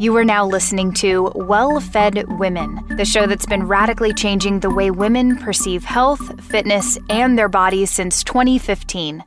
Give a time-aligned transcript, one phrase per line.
[0.00, 4.70] You are now listening to Well Fed Women, the show that's been radically changing the
[4.70, 9.22] way women perceive health, fitness, and their bodies since 2015.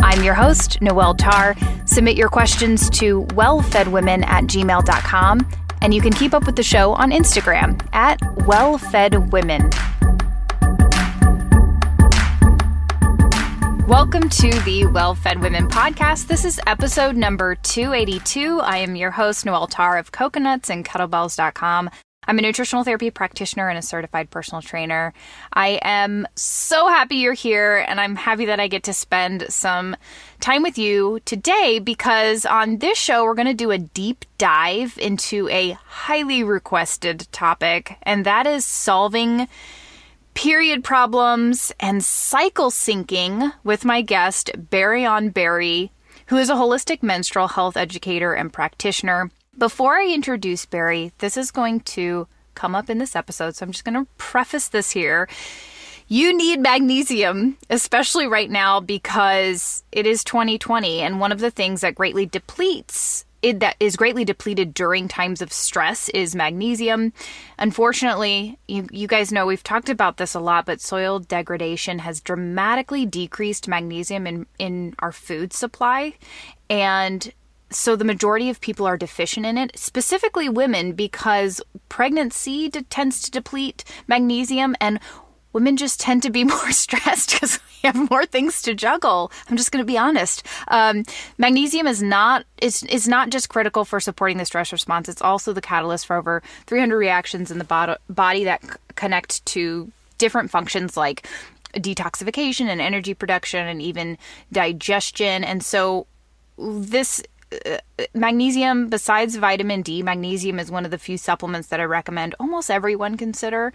[0.00, 1.54] I'm your host, Noelle Tarr.
[1.86, 5.48] Submit your questions to wellfedwomen at gmail.com,
[5.82, 9.91] and you can keep up with the show on Instagram at wellfedwomen.
[13.88, 16.28] Welcome to the Well Fed Women podcast.
[16.28, 18.60] This is episode number 282.
[18.60, 21.90] I am your host, Noelle Tarr of coconuts and kettlebells.com.
[22.28, 25.12] I'm a nutritional therapy practitioner and a certified personal trainer.
[25.52, 29.96] I am so happy you're here, and I'm happy that I get to spend some
[30.38, 34.96] time with you today because on this show, we're going to do a deep dive
[34.98, 39.48] into a highly requested topic, and that is solving
[40.34, 45.92] period problems and cycle syncing with my guest, Barry on Barry,
[46.26, 49.30] who is a holistic menstrual health educator and practitioner.
[49.56, 53.72] Before I introduce Barry, this is going to come up in this episode, so I'm
[53.72, 55.28] just going to preface this here.
[56.08, 61.80] You need magnesium, especially right now because it is 2020, and one of the things
[61.80, 67.12] that greatly depletes it, that is greatly depleted during times of stress is magnesium.
[67.58, 72.20] Unfortunately, you, you guys know we've talked about this a lot, but soil degradation has
[72.20, 76.14] dramatically decreased magnesium in, in our food supply.
[76.70, 77.32] And
[77.68, 83.30] so the majority of people are deficient in it, specifically women, because pregnancy tends to
[83.30, 85.00] deplete magnesium and
[85.52, 89.30] women just tend to be more stressed because we have more things to juggle.
[89.48, 90.46] I'm just going to be honest.
[90.68, 91.04] Um,
[91.38, 95.08] magnesium is not is is not just critical for supporting the stress response.
[95.08, 99.44] It's also the catalyst for over 300 reactions in the bod- body that c- connect
[99.46, 101.26] to different functions like
[101.74, 104.18] detoxification and energy production and even
[104.52, 105.42] digestion.
[105.42, 106.06] And so
[106.58, 107.22] this
[108.14, 112.70] magnesium, besides vitamin D, magnesium is one of the few supplements that I recommend almost
[112.70, 113.72] everyone consider.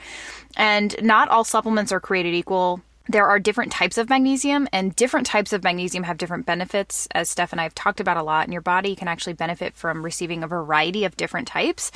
[0.56, 2.82] And not all supplements are created equal.
[3.10, 7.30] There are different types of magnesium, and different types of magnesium have different benefits, as
[7.30, 8.44] Steph and I have talked about a lot.
[8.44, 11.92] And your body can actually benefit from receiving a variety of different types.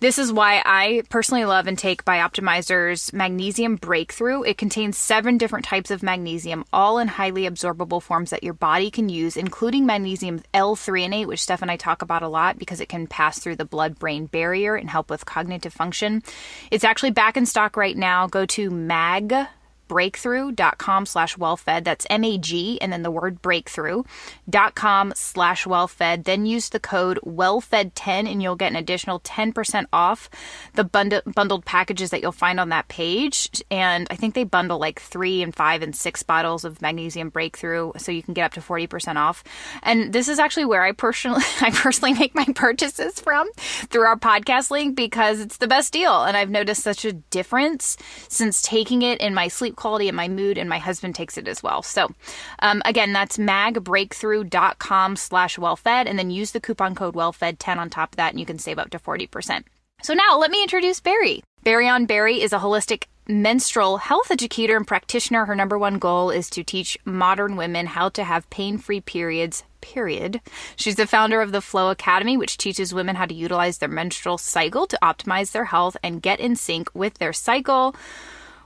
[0.00, 4.42] This is why I personally love and take Bioptimizer's Magnesium Breakthrough.
[4.42, 8.92] It contains seven different types of magnesium, all in highly absorbable forms that your body
[8.92, 12.88] can use, including magnesium L-threonate, which Steph and I talk about a lot because it
[12.88, 16.22] can pass through the blood-brain barrier and help with cognitive function.
[16.70, 18.28] It's actually back in stock right now.
[18.28, 19.34] Go to mag
[19.88, 21.84] breakthrough.com slash wellfed.
[21.84, 26.24] That's M-A-G and then the word breakthrough.com slash wellfed.
[26.24, 30.28] Then use the code wellfed10 and you'll get an additional 10% off
[30.74, 33.64] the bund- bundled packages that you'll find on that page.
[33.70, 37.92] And I think they bundle like three and five and six bottles of magnesium breakthrough
[37.96, 39.42] so you can get up to 40% off.
[39.82, 44.18] And this is actually where I personally, I personally make my purchases from through our
[44.18, 46.24] podcast link because it's the best deal.
[46.24, 47.96] And I've noticed such a difference
[48.28, 51.48] since taking it in my sleep quality and my mood, and my husband takes it
[51.48, 51.82] as well.
[51.82, 52.10] So,
[52.58, 58.12] um, again, that's magbreakthrough.com slash wellfed, and then use the coupon code wellfed10 on top
[58.12, 59.64] of that, and you can save up to 40%.
[60.02, 61.42] So now let me introduce Barry.
[61.64, 65.44] Barry on Barry is a holistic menstrual health educator and practitioner.
[65.44, 69.64] Her number one goal is to teach modern women how to have pain free periods,
[69.80, 70.40] period.
[70.76, 74.38] She's the founder of the Flow Academy, which teaches women how to utilize their menstrual
[74.38, 77.94] cycle to optimize their health and get in sync with their cycle.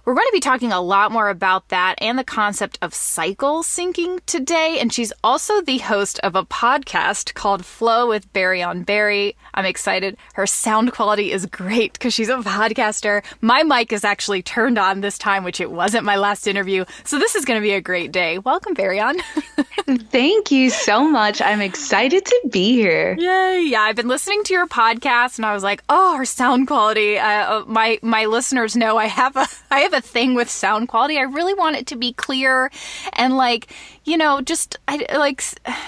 [0.05, 3.63] We're going to be talking a lot more about that and the concept of cycle
[3.63, 4.79] syncing today.
[4.81, 9.37] And she's also the host of a podcast called Flow with Barry on Barry.
[9.55, 10.17] I'm excited.
[10.35, 13.23] Her sound quality is great because she's a podcaster.
[13.41, 16.85] My mic is actually turned on this time, which it wasn't my last interview.
[17.05, 18.39] So this is going to be a great day.
[18.39, 19.21] Welcome, Barry on.
[19.87, 21.41] Thank you so much.
[21.41, 23.15] I'm excited to be here.
[23.17, 23.67] Yay.
[23.69, 27.19] Yeah, I've been listening to your podcast and I was like, oh, her sound quality.
[27.21, 30.89] Uh, my, my listeners know I have a, I have have a thing with sound
[30.89, 31.19] quality.
[31.19, 32.71] I really want it to be clear
[33.13, 33.73] and like,
[34.05, 35.43] you know, just I like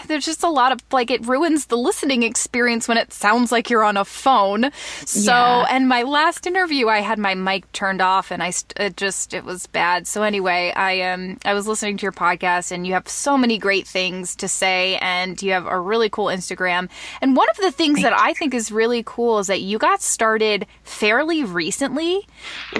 [0.07, 3.71] there's just a lot of like it ruins the listening experience when it sounds like
[3.71, 4.71] you're on a phone.
[5.05, 5.67] So, yeah.
[5.71, 9.45] and my last interview I had my mic turned off and I it just it
[9.45, 10.07] was bad.
[10.07, 13.59] So anyway, I um I was listening to your podcast and you have so many
[13.59, 16.89] great things to say and you have a really cool Instagram.
[17.21, 20.03] And one of the things that I think is really cool is that you got
[20.03, 22.27] started fairly recently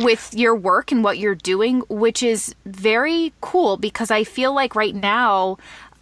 [0.01, 4.75] with your work and what you're doing, which is very cool because I feel like
[4.77, 5.24] right now,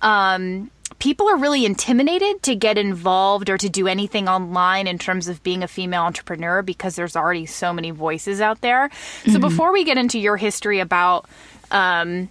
[0.01, 5.29] um, people are really intimidated to get involved or to do anything online in terms
[5.29, 8.89] of being a female entrepreneur because there's already so many voices out there.
[8.89, 9.33] Mm-hmm.
[9.33, 11.29] So before we get into your history about
[11.71, 12.29] um,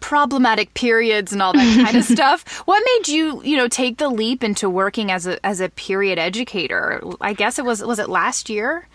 [0.00, 2.46] problematic periods and all that kind of stuff.
[2.66, 6.18] What made you, you know, take the leap into working as a as a period
[6.18, 7.02] educator?
[7.20, 8.88] I guess it was was it last year?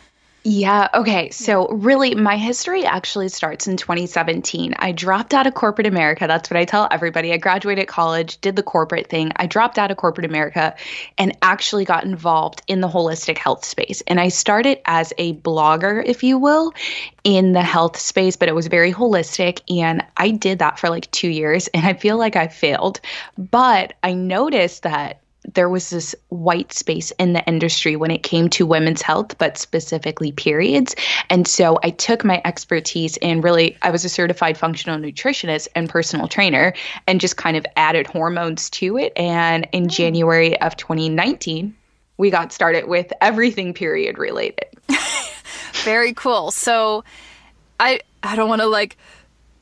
[0.46, 0.90] Yeah.
[0.94, 1.30] Okay.
[1.30, 4.76] So, really, my history actually starts in 2017.
[4.78, 6.28] I dropped out of corporate America.
[6.28, 7.32] That's what I tell everybody.
[7.32, 9.32] I graduated college, did the corporate thing.
[9.38, 10.76] I dropped out of corporate America
[11.18, 14.04] and actually got involved in the holistic health space.
[14.06, 16.74] And I started as a blogger, if you will,
[17.24, 19.62] in the health space, but it was very holistic.
[19.74, 23.00] And I did that for like two years and I feel like I failed.
[23.38, 28.50] But I noticed that there was this white space in the industry when it came
[28.50, 30.96] to women's health, but specifically periods.
[31.30, 35.90] And so I took my expertise and really, I was a certified functional nutritionist and
[35.90, 36.74] personal trainer
[37.08, 39.14] and just kind of added hormones to it.
[39.16, 39.90] And in hmm.
[39.90, 41.76] January of 2019,
[42.18, 44.68] we got started with everything period related.
[45.84, 46.52] Very cool.
[46.52, 47.04] So
[47.80, 48.98] I I don't want to like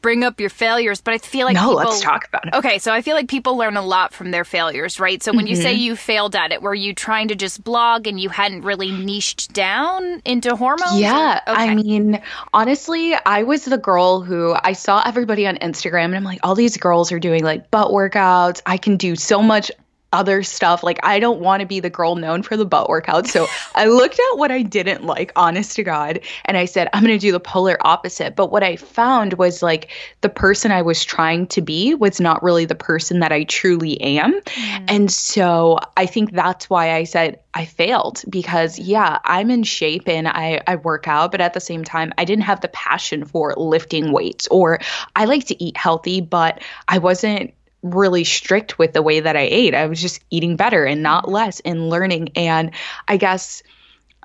[0.02, 1.62] bring up your failures, but I feel like no.
[1.62, 2.54] People, let's talk about it.
[2.56, 5.22] Okay, so I feel like people learn a lot from their failures, right?
[5.22, 5.48] So when mm-hmm.
[5.50, 5.82] you say mm-hmm.
[5.82, 9.54] you failed at it, were you trying to just blog and you hadn't really niched
[9.54, 11.00] down into hormones?
[11.00, 11.62] Yeah, okay.
[11.62, 12.22] I mean,
[12.54, 16.56] honestly, I was the girl who I saw everybody on Instagram, and I'm like, all
[16.56, 18.62] these girls are doing like butt workouts.
[18.66, 19.72] I can do so much
[20.14, 20.84] other stuff.
[20.84, 23.28] Like, I don't want to be the girl known for the butt workout.
[23.28, 27.04] So I looked at what I didn't like, honest to God, and I said, I'm
[27.04, 28.36] going to do the polar opposite.
[28.36, 29.90] But what I found was like
[30.22, 34.00] the person I was trying to be was not really the person that I truly
[34.02, 34.42] am.
[34.42, 34.86] Mm.
[34.88, 40.08] And so I think that's why I said, I failed because yeah, I'm in shape
[40.08, 43.26] and I, I work out, but at the same time, I didn't have the passion
[43.26, 44.80] for lifting weights or
[45.16, 49.42] I like to eat healthy, but I wasn't really strict with the way that I
[49.42, 49.74] ate.
[49.74, 52.30] I was just eating better and not less and learning.
[52.36, 52.72] And
[53.08, 53.64] I guess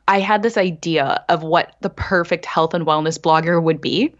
[0.08, 4.14] I had this idea of what the perfect health and wellness blogger would be.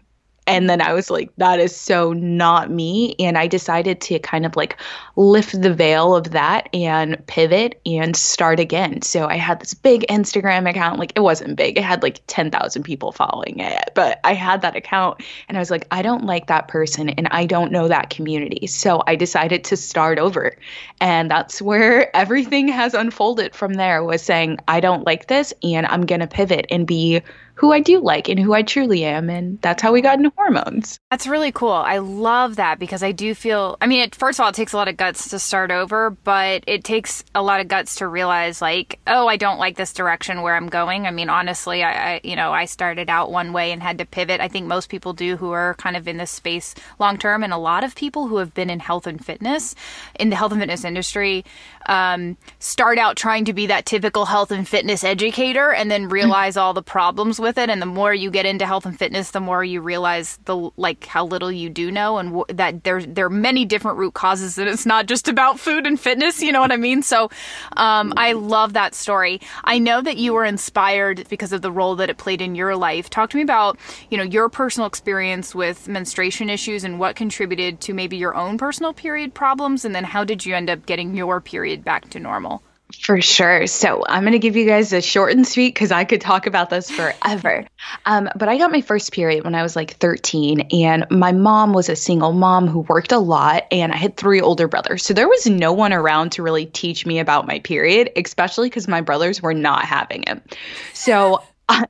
[0.47, 3.15] And then I was like, that is so not me.
[3.19, 4.77] And I decided to kind of like
[5.17, 9.01] lift the veil of that and pivot and start again.
[9.01, 10.99] So I had this big Instagram account.
[10.99, 13.89] Like it wasn't big, it had like 10,000 people following it.
[13.93, 17.27] But I had that account and I was like, I don't like that person and
[17.31, 18.67] I don't know that community.
[18.67, 20.55] So I decided to start over.
[21.01, 25.85] And that's where everything has unfolded from there was saying, I don't like this and
[25.87, 27.21] I'm going to pivot and be
[27.57, 29.31] who I do like and who I truly am.
[29.31, 30.99] And that's how we got into hormones.
[31.09, 31.71] That's really cool.
[31.71, 34.73] I love that because I do feel, I mean, it, first of all, it takes
[34.73, 38.07] a lot of guts to start over, but it takes a lot of guts to
[38.07, 41.07] realize, like, oh, I don't like this direction where I'm going.
[41.07, 44.05] I mean, honestly, I, I you know, I started out one way and had to
[44.05, 44.39] pivot.
[44.39, 47.43] I think most people do who are kind of in this space long term.
[47.43, 49.73] And a lot of people who have been in health and fitness,
[50.19, 51.43] in the health and fitness industry,
[51.87, 56.55] um, start out trying to be that typical health and fitness educator and then realize
[56.55, 59.39] all the problems with it and the more you get into health and fitness the
[59.39, 63.27] more you realize the like how little you do know and w- that there's there
[63.27, 66.59] are many different root causes and it's not just about food and fitness you know
[66.59, 67.03] what i mean?
[67.03, 67.29] So
[67.73, 69.39] um, i love that story.
[69.63, 72.75] I know that you were inspired because of the role that it played in your
[72.75, 73.09] life.
[73.09, 73.77] Talk to me about
[74.09, 78.57] you know your personal experience with menstruation issues and what contributed to maybe your own
[78.57, 82.19] personal period problems and then how did you end up getting your period back to
[82.19, 82.63] normal
[82.93, 83.67] for sure.
[83.67, 86.47] So I'm going to give you guys a short and sweet because I could talk
[86.47, 87.65] about this forever.
[88.05, 91.73] Um, but I got my first period when I was like 13, and my mom
[91.73, 95.05] was a single mom who worked a lot, and I had three older brothers.
[95.05, 98.87] So there was no one around to really teach me about my period, especially because
[98.87, 100.57] my brothers were not having it.
[100.93, 101.41] So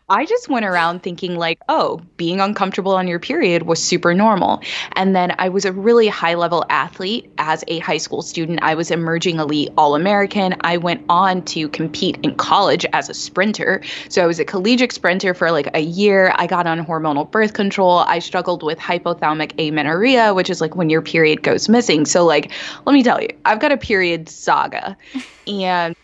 [0.10, 4.62] I just went around thinking, like, oh, being uncomfortable on your period was super normal.
[4.94, 8.60] And then I was a really high level athlete as a high school student.
[8.64, 10.56] I was emerging elite All American.
[10.62, 13.84] I went on to compete in college as a sprinter.
[14.10, 16.34] So I was a collegiate sprinter for like a year.
[16.36, 18.00] I got on hormonal birth control.
[18.00, 22.06] I struggled with hypothalamic amenorrhea, which is like when your period goes missing.
[22.06, 22.52] So, like,
[22.86, 24.98] let me tell you, I've got a period saga.
[25.48, 25.96] And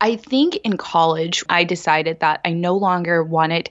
[0.00, 3.70] I think in college, I decided that I no longer wanted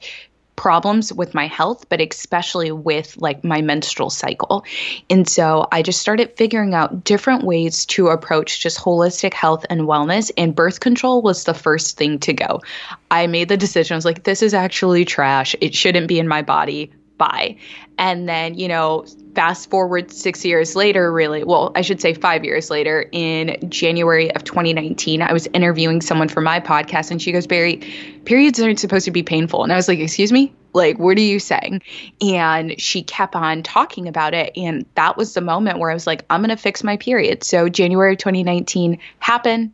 [0.55, 4.65] problems with my health, but especially with like my menstrual cycle.
[5.09, 9.81] And so I just started figuring out different ways to approach just holistic health and
[9.83, 12.61] wellness, and birth control was the first thing to go.
[13.09, 15.55] I made the decision, I was like, this is actually trash.
[15.61, 16.91] It shouldn't be in my body.
[17.19, 17.57] Bye.
[17.97, 22.45] And then, you know, fast forward six years later, really, well, I should say five
[22.45, 27.33] years later, in January of 2019, I was interviewing someone for my podcast, and she
[27.33, 27.83] goes, Barry,
[28.23, 29.63] periods aren't supposed to be painful.
[29.63, 30.53] And I was like, Excuse me?
[30.73, 31.81] Like, what are you saying?
[32.21, 34.53] And she kept on talking about it.
[34.55, 37.43] And that was the moment where I was like, I'm going to fix my period.
[37.43, 39.73] So, January of 2019 happened.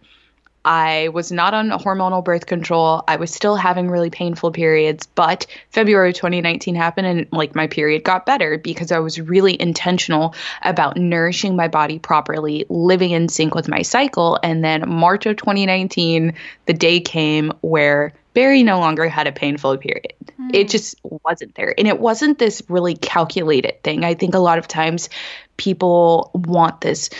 [0.65, 3.03] I was not on hormonal birth control.
[3.07, 8.03] I was still having really painful periods, but February 2019 happened and like my period
[8.03, 13.53] got better because I was really intentional about nourishing my body properly, living in sync
[13.53, 14.39] with my cycle.
[14.41, 16.33] And then March of 2019,
[16.65, 20.13] the day came where Barry no longer had a painful period.
[20.41, 20.49] Mm.
[20.51, 21.75] It just wasn't there.
[21.77, 24.03] And it wasn't this really calculated thing.
[24.03, 25.09] I think a lot of times
[25.57, 27.11] people want this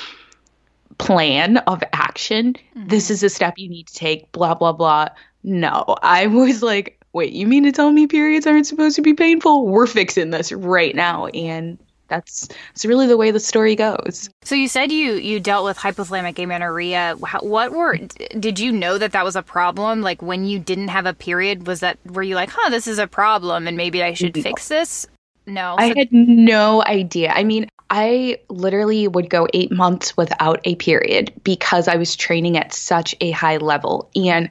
[0.98, 2.54] plan of action.
[2.54, 2.88] Mm-hmm.
[2.88, 5.10] This is a step you need to take, blah, blah, blah.
[5.44, 9.14] No, I was like, wait, you mean to tell me periods aren't supposed to be
[9.14, 9.68] painful?
[9.68, 11.28] We're fixing this right now.
[11.28, 14.30] And that's that's really the way the story goes.
[14.44, 17.16] So you said you you dealt with hypothalamic amenorrhea.
[17.42, 17.98] What were
[18.40, 20.02] did you know that that was a problem?
[20.02, 23.00] Like when you didn't have a period, was that were you like, huh, this is
[23.00, 25.08] a problem, and maybe I should fix this?
[25.48, 27.32] No, I had no idea.
[27.32, 32.58] I mean, I literally would go eight months without a period because I was training
[32.58, 34.50] at such a high level, and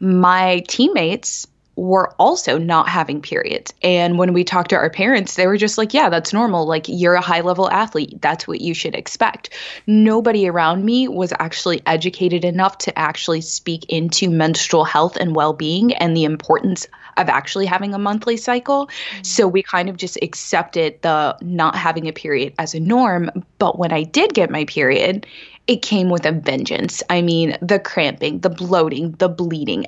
[0.00, 1.46] my teammates
[1.78, 3.72] were also not having periods.
[3.82, 6.66] And when we talked to our parents, they were just like, yeah, that's normal.
[6.66, 8.20] Like, you're a high level athlete.
[8.20, 9.50] That's what you should expect.
[9.86, 15.52] Nobody around me was actually educated enough to actually speak into menstrual health and well
[15.52, 18.86] being and the importance of actually having a monthly cycle.
[18.86, 19.24] Mm-hmm.
[19.24, 23.30] So we kind of just accepted the not having a period as a norm.
[23.58, 25.26] But when I did get my period,
[25.66, 27.02] it came with a vengeance.
[27.10, 29.86] I mean, the cramping, the bloating, the bleeding.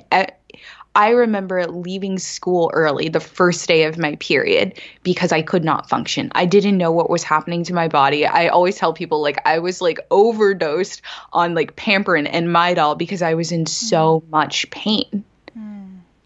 [0.93, 5.87] I remember leaving school early the first day of my period because I could not
[5.87, 6.31] function.
[6.35, 8.25] I didn't know what was happening to my body.
[8.25, 13.21] I always tell people like I was like overdosed on like Pamprin and Midol because
[13.21, 14.29] I was in so mm.
[14.31, 15.23] much pain.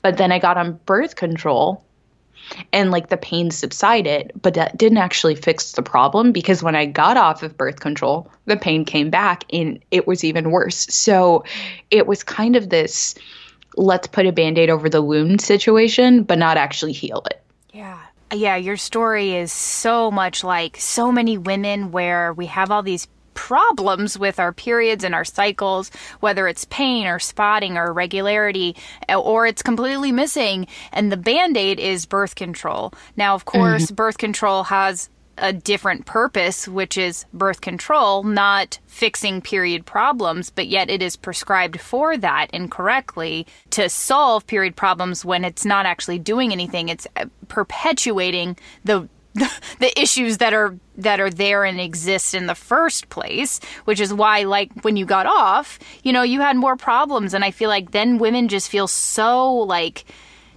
[0.05, 1.83] But then I got on birth control
[2.71, 6.85] and like the pain subsided, but that didn't actually fix the problem because when I
[6.85, 10.85] got off of birth control, the pain came back and it was even worse.
[10.93, 11.43] So
[11.89, 13.15] it was kind of this
[13.77, 17.43] let's put a band aid over the wound situation, but not actually heal it.
[17.73, 17.97] Yeah.
[18.31, 23.07] Yeah, your story is so much like so many women where we have all these
[23.35, 28.75] problems with our periods and our cycles, whether it's pain or spotting or irregularity,
[29.15, 30.65] or it's completely missing.
[30.91, 32.93] And the band aid is birth control.
[33.15, 33.95] Now, of course, mm-hmm.
[33.95, 40.67] birth control has a different purpose, which is birth control, not fixing period problems, but
[40.67, 46.19] yet it is prescribed for that incorrectly to solve period problems when it's not actually
[46.19, 46.89] doing anything.
[46.89, 49.09] It's uh, perpetuating the
[49.79, 54.13] the issues that are that are there and exist in the first place, which is
[54.13, 57.69] why like when you got off, you know, you had more problems and I feel
[57.69, 60.05] like then women just feel so like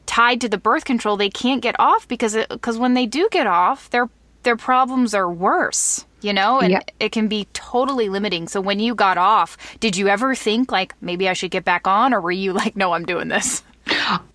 [0.07, 3.29] tied to the birth control they can't get off because uh, because when they do
[3.33, 4.09] get off, they're
[4.45, 8.47] their problems are worse, you know, and it can be totally limiting.
[8.47, 11.89] So when you got off, did you ever think like maybe I should get back
[11.89, 13.65] on or were you like no, I'm doing this?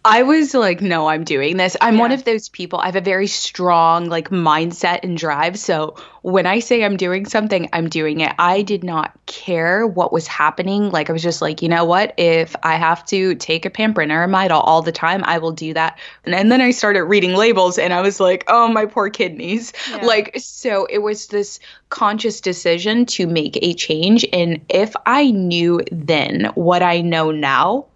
[0.05, 1.77] I was like, no, I'm doing this.
[1.79, 2.01] I'm yeah.
[2.01, 2.79] one of those people.
[2.79, 5.57] I have a very strong like mindset and drive.
[5.57, 8.33] So when I say I'm doing something, I'm doing it.
[8.37, 10.89] I did not care what was happening.
[10.89, 12.13] Like I was just like, you know what?
[12.17, 15.51] If I have to take a Pamprin or a Midol all the time, I will
[15.51, 15.97] do that.
[16.25, 19.73] And, and then I started reading labels and I was like, oh, my poor kidneys.
[19.89, 20.05] Yeah.
[20.13, 24.25] Like, so it was this conscious decision to make a change.
[24.31, 27.87] And if I knew then what I know now,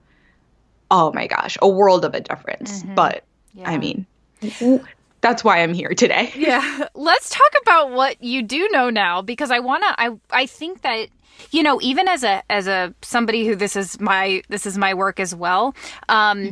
[0.91, 2.83] oh my gosh, a world of a difference.
[2.83, 2.95] Mm-hmm.
[2.95, 3.69] But yeah.
[3.69, 4.05] I mean,
[5.21, 6.31] that's why I'm here today.
[6.35, 6.87] yeah.
[6.93, 10.81] Let's talk about what you do know now because I want to I I think
[10.81, 11.09] that
[11.51, 14.93] you know even as a as a somebody who this is my this is my
[14.93, 15.75] work as well
[16.09, 16.51] um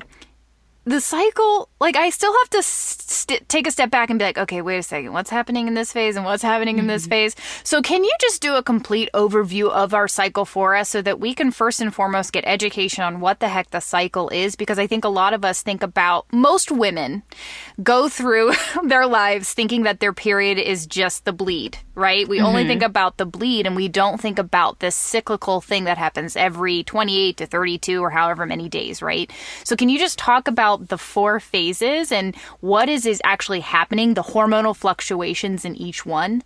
[0.86, 4.38] the cycle, like I still have to st- take a step back and be like,
[4.38, 7.10] okay, wait a second, what's happening in this phase and what's happening in this mm-hmm.
[7.10, 7.36] phase?
[7.64, 11.20] So, can you just do a complete overview of our cycle for us so that
[11.20, 14.56] we can first and foremost get education on what the heck the cycle is?
[14.56, 17.24] Because I think a lot of us think about most women
[17.82, 22.28] go through their lives thinking that their period is just the bleed, right?
[22.28, 22.46] We mm-hmm.
[22.46, 26.36] only think about the bleed and we don't think about this cyclical thing that happens
[26.36, 29.32] every 28 to 32 or however many days, right?
[29.64, 33.62] So, can you just talk about about the four phases and what is is actually
[33.62, 36.44] happening, the hormonal fluctuations in each one?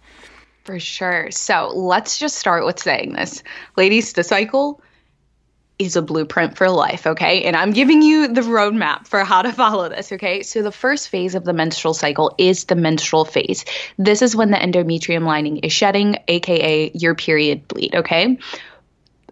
[0.63, 1.31] For sure.
[1.31, 3.43] So let's just start with saying this.
[3.75, 4.81] Ladies, the cycle
[5.79, 7.43] is a blueprint for life, okay?
[7.43, 10.43] And I'm giving you the roadmap for how to follow this, okay?
[10.43, 13.63] So the first phase of the menstrual cycle is the menstrual phase.
[13.98, 18.38] This is when the endometrium lining is shedding, aka your period bleed, okay?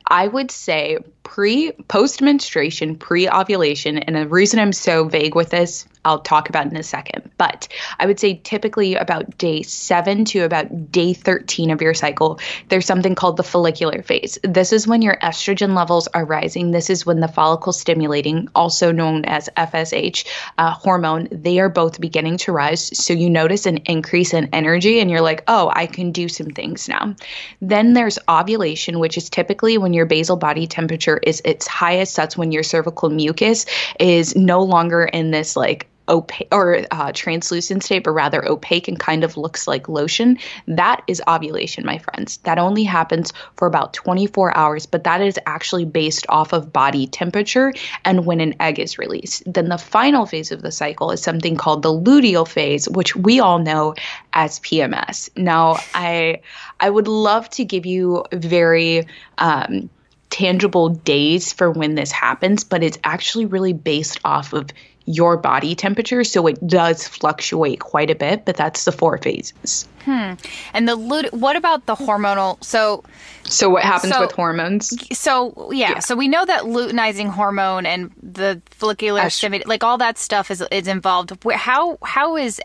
[0.10, 5.50] I would say pre post menstruation, pre ovulation, and the reason I'm so vague with
[5.50, 7.30] this, I'll talk about in a second.
[7.38, 7.68] But
[8.00, 12.86] I would say typically about day seven to about day 13 of your cycle, there's
[12.86, 14.40] something called the follicular phase.
[14.42, 16.72] This is when your estrogen levels are rising.
[16.72, 20.26] This is when the follicle stimulating, also known as FSH
[20.58, 22.98] uh, hormone, they are both beginning to rise.
[22.98, 26.48] So you notice an increase in energy and you're like, oh, I can do some
[26.48, 27.16] things now.
[27.62, 32.16] Then there's ovulation, which is typically when your basal body temperature is its highest.
[32.16, 33.66] That's when your cervical mucus
[34.00, 39.00] is no longer in this like opaque or uh, translucent state, but rather opaque and
[39.00, 40.38] kind of looks like lotion.
[40.68, 42.38] That is ovulation, my friends.
[42.38, 47.08] That only happens for about 24 hours, but that is actually based off of body
[47.08, 47.74] temperature
[48.06, 49.44] and when an egg is released.
[49.52, 53.40] Then the final phase of the cycle is something called the luteal phase, which we
[53.40, 53.96] all know
[54.34, 55.30] as PMS.
[55.38, 56.42] Now, I
[56.80, 59.08] I would love to give you very
[59.38, 59.90] um,
[60.38, 64.70] tangible days for when this happens, but it's actually really based off of
[65.06, 66.24] your body temperature.
[66.24, 69.88] So it does fluctuate quite a bit, but that's the four phases.
[70.06, 70.34] Hmm.
[70.74, 72.64] And the what about the hormonal?
[72.64, 73.04] So,
[73.46, 75.18] so what happens so, with hormones?
[75.18, 79.98] So yeah, yeah, so we know that luteinizing hormone and the follicular stimulation, like all
[79.98, 81.34] that stuff is is involved.
[81.52, 82.62] How how is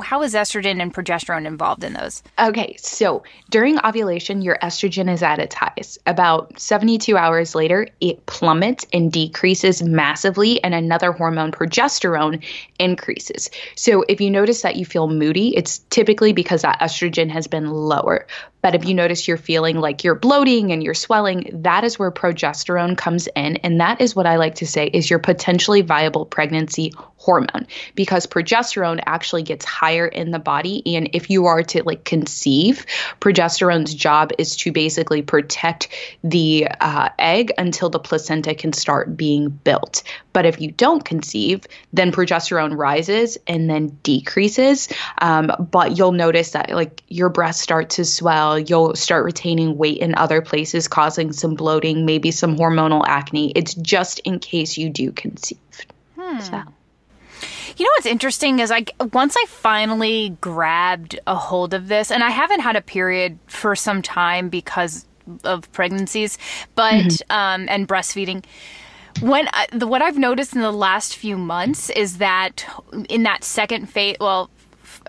[0.00, 2.22] how is estrogen and progesterone involved in those?
[2.38, 5.98] Okay, so during ovulation, your estrogen is at its highest.
[6.06, 12.44] About 72 hours later, it plummets and decreases massively, and another hormone, progesterone,
[12.78, 13.50] increases.
[13.76, 17.70] So if you notice that you feel moody, it's typically because that estrogen has been
[17.70, 18.26] lower.
[18.66, 22.10] But if you notice you're feeling like you're bloating and you're swelling, that is where
[22.10, 23.58] progesterone comes in.
[23.58, 28.26] And that is what I like to say is your potentially viable pregnancy hormone because
[28.26, 30.82] progesterone actually gets higher in the body.
[30.96, 32.86] And if you are to like conceive,
[33.20, 35.88] progesterone's job is to basically protect
[36.22, 40.02] the uh, egg until the placenta can start being built.
[40.32, 44.88] But if you don't conceive, then progesterone rises and then decreases.
[45.18, 49.98] Um, but you'll notice that like your breasts start to swell, you'll start retaining weight
[49.98, 53.52] in other places, causing some bloating, maybe some hormonal acne.
[53.54, 55.58] It's just in case you do conceive.
[56.18, 56.40] Hmm.
[56.40, 56.62] So.
[57.76, 62.24] You know what's interesting is like once I finally grabbed a hold of this, and
[62.24, 65.04] I haven't had a period for some time because
[65.44, 66.38] of pregnancies,
[66.74, 67.32] but mm-hmm.
[67.32, 68.44] um, and breastfeeding
[69.20, 72.64] when I, the, what I've noticed in the last few months is that
[73.08, 74.50] in that second phase, well,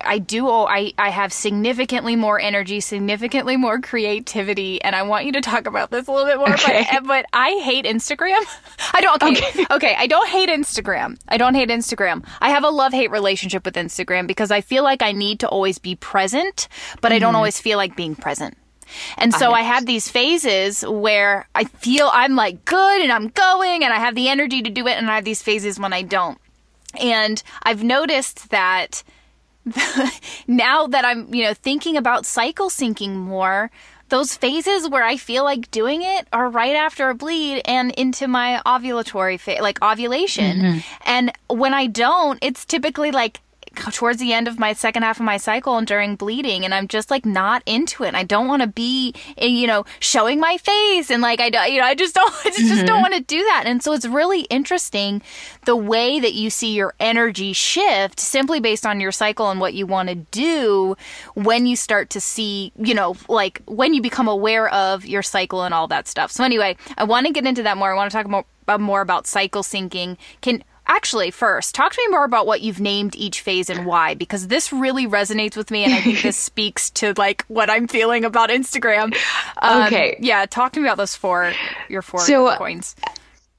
[0.02, 5.32] I do I I have significantly more energy, significantly more creativity, and I want you
[5.34, 6.54] to talk about this a little bit more.
[6.54, 6.88] Okay.
[6.92, 8.40] But, but I hate Instagram.
[8.94, 9.22] I don't.
[9.22, 9.96] Okay, okay, okay.
[9.98, 11.20] I don't hate Instagram.
[11.28, 12.28] I don't hate Instagram.
[12.42, 15.48] I have a love hate relationship with Instagram because I feel like I need to
[15.48, 16.68] always be present,
[17.02, 17.16] but mm-hmm.
[17.16, 17.36] I don't mm-hmm.
[17.38, 18.58] always feel like being present.
[19.18, 23.84] And so I have these phases where I feel I'm like good and I'm going
[23.84, 24.98] and I have the energy to do it.
[24.98, 26.38] And I have these phases when I don't.
[27.00, 29.04] And I've noticed that
[30.48, 33.72] now that I'm, you know, thinking about cycle syncing more,
[34.10, 38.28] those phases where I feel like doing it are right after a bleed and into
[38.28, 40.60] my ovulatory phase, like ovulation.
[40.60, 40.80] Mm-hmm.
[41.06, 43.42] And when I don't, it's typically like
[43.92, 46.88] towards the end of my second half of my cycle and during bleeding and I'm
[46.88, 48.16] just like not into it.
[48.16, 51.80] I don't want to be, eh, you know, showing my face and like I, you
[51.80, 52.86] know, I just don't, I just, mm-hmm.
[52.86, 53.64] don't want to do that.
[53.66, 55.22] And so it's really interesting
[55.66, 59.74] the way that you see your energy shift simply based on your cycle and what
[59.74, 60.96] you want to do
[61.34, 65.64] when you start to see, you know, like when you become aware of your cycle
[65.64, 66.32] and all that stuff.
[66.32, 67.92] So anyway, I want to get into that more.
[67.92, 68.46] I want to talk more,
[68.78, 70.18] more about cycle syncing.
[70.42, 74.14] Can Actually, first, talk to me more about what you've named each phase and why,
[74.14, 77.88] because this really resonates with me, and I think this speaks to like what I'm
[77.88, 79.16] feeling about Instagram.
[79.62, 81.54] Um, okay, yeah, talk to me about those four
[81.90, 82.96] your four so, coins.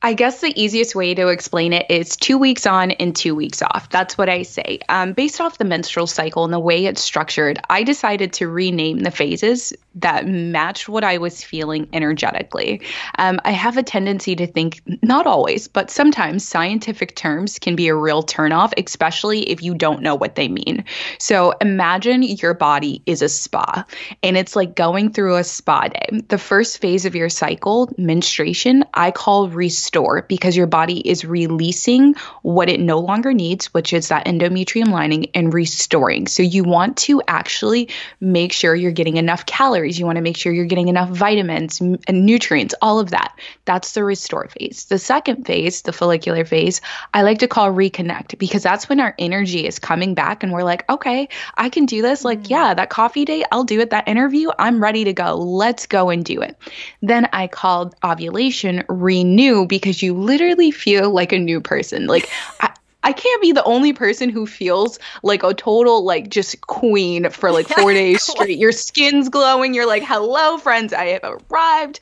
[0.01, 3.63] I guess the easiest way to explain it is two weeks on and two weeks
[3.63, 3.91] off.
[3.91, 4.79] That's what I say.
[4.89, 9.01] Um, based off the menstrual cycle and the way it's structured, I decided to rename
[9.01, 12.83] the phases that matched what I was feeling energetically.
[13.19, 17.89] Um, I have a tendency to think, not always, but sometimes scientific terms can be
[17.89, 20.85] a real turnoff, especially if you don't know what they mean.
[21.19, 23.85] So imagine your body is a spa
[24.23, 26.21] and it's like going through a spa day.
[26.29, 31.25] The first phase of your cycle, menstruation, I call restore restore because your body is
[31.25, 36.27] releasing what it no longer needs, which is that endometrium lining, and restoring.
[36.27, 37.89] So you want to actually
[38.21, 39.99] make sure you're getting enough calories.
[39.99, 43.35] You want to make sure you're getting enough vitamins and nutrients, all of that.
[43.65, 44.85] That's the restore phase.
[44.85, 46.83] The second phase, the follicular phase,
[47.15, 50.65] I like to call reconnect because that's when our energy is coming back and we're
[50.65, 52.27] like, okay, I can do this.
[52.27, 52.51] Like, mm.
[52.51, 53.91] yeah, that coffee date, I'll do it.
[53.91, 55.37] That interview, I'm ready to go.
[55.37, 56.59] Let's go and do it.
[57.01, 62.07] Then I called ovulation renew because you literally feel like a new person.
[62.07, 62.29] Like
[62.61, 67.31] I, I can't be the only person who feels like a total like just queen
[67.31, 68.59] for like four days straight.
[68.59, 69.75] Your skin's glowing.
[69.75, 72.01] You're like, hello, friends, I have arrived.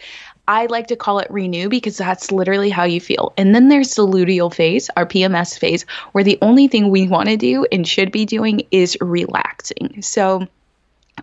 [0.48, 3.32] I like to call it renew because that's literally how you feel.
[3.36, 7.28] And then there's the luteal phase, our PMS phase, where the only thing we want
[7.28, 10.02] to do and should be doing is relaxing.
[10.02, 10.46] So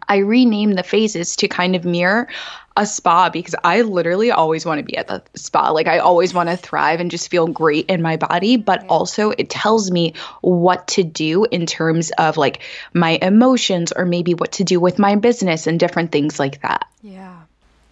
[0.08, 2.28] I renamed the phases to kind of mirror
[2.76, 5.70] a spa because I literally always want to be at the spa.
[5.72, 9.30] Like I always want to thrive and just feel great in my body, but also
[9.30, 12.62] it tells me what to do in terms of like
[12.94, 16.88] my emotions or maybe what to do with my business and different things like that.
[17.04, 17.33] Yeah.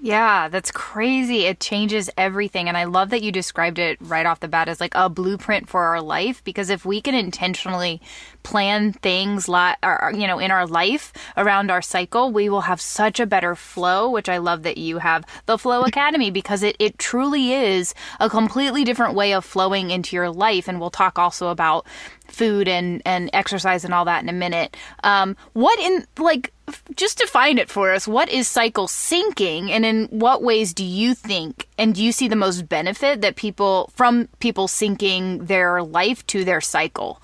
[0.04, 1.46] Yeah, that's crazy.
[1.46, 2.68] It changes everything.
[2.68, 5.70] And I love that you described it right off the bat as like a blueprint
[5.70, 8.02] for our life because if we can intentionally
[8.42, 12.82] plan things li- or, you know in our life around our cycle, we will have
[12.82, 16.76] such a better flow, which I love that you have the Flow Academy because it
[16.80, 21.20] it truly is a completely different way of flowing into your life and we'll talk
[21.20, 21.86] also about
[22.28, 24.76] food and and exercise and all that in a minute.
[25.04, 26.52] Um, what in like
[26.96, 28.08] just define it for us.
[28.08, 32.28] What is cycle syncing, and in what ways do you think and do you see
[32.28, 37.22] the most benefit that people from people syncing their life to their cycle?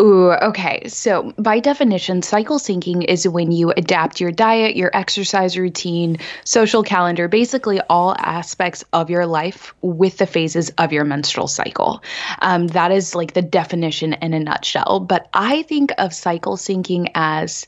[0.00, 0.88] Ooh, okay.
[0.88, 6.82] So, by definition, cycle syncing is when you adapt your diet, your exercise routine, social
[6.82, 12.02] calendar, basically all aspects of your life with the phases of your menstrual cycle.
[12.40, 15.00] Um, that is like the definition in a nutshell.
[15.00, 17.66] But I think of cycle syncing as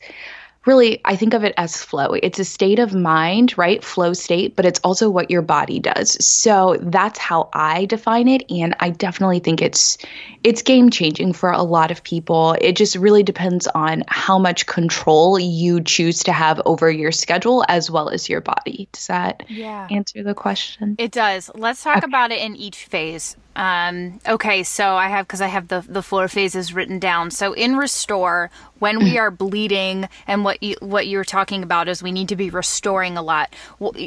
[0.67, 2.13] really, I think of it as flow.
[2.13, 3.83] It's a state of mind, right?
[3.83, 6.23] Flow state, but it's also what your body does.
[6.25, 8.51] So that's how I define it.
[8.51, 9.99] And I definitely think it's
[10.45, 12.57] it's game changing for a lot of people.
[12.61, 17.65] It just really depends on how much control you choose to have over your schedule
[17.69, 18.89] as well as your body.
[18.93, 19.89] Does that yeah.
[19.91, 20.97] answer the question?
[20.99, 21.51] It does.
[21.55, 22.07] Let's talk okay.
[22.07, 23.37] about it in each phase.
[23.57, 27.31] Um, okay, so I have because I have the the four phases written down.
[27.31, 32.03] So in restore, when we are bleeding, and what you what you're talking about is
[32.03, 33.55] we need to be restoring a lot,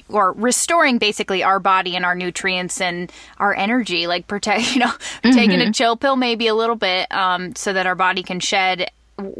[0.07, 4.85] or restoring basically our body and our nutrients and our energy, like protect, you know,
[4.87, 5.31] mm-hmm.
[5.31, 8.91] taking a chill pill maybe a little bit, um, so that our body can shed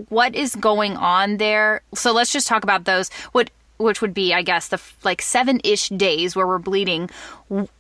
[0.10, 4.34] what is going on there so let's just talk about those what which would be,
[4.34, 7.10] I guess, the like seven ish days where we're bleeding.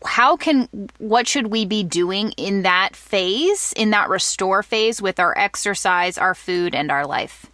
[0.05, 5.19] How can, what should we be doing in that phase, in that restore phase with
[5.19, 7.45] our exercise, our food, and our life?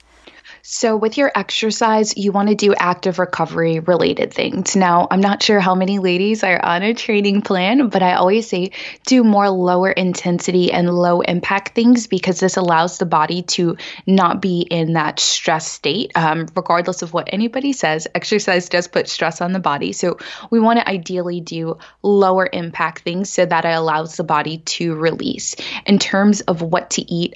[0.67, 4.75] So, with your exercise, you want to do active recovery related things.
[4.75, 8.49] Now, I'm not sure how many ladies are on a training plan, but I always
[8.49, 8.71] say
[9.05, 14.41] do more lower intensity and low impact things because this allows the body to not
[14.41, 16.13] be in that stress state.
[16.15, 19.93] Um, regardless of what anybody says, exercise does put stress on the body.
[19.93, 20.17] So,
[20.49, 24.95] we want to ideally do lower impact things so that it allows the body to
[24.95, 25.55] release.
[25.85, 27.35] In terms of what to eat,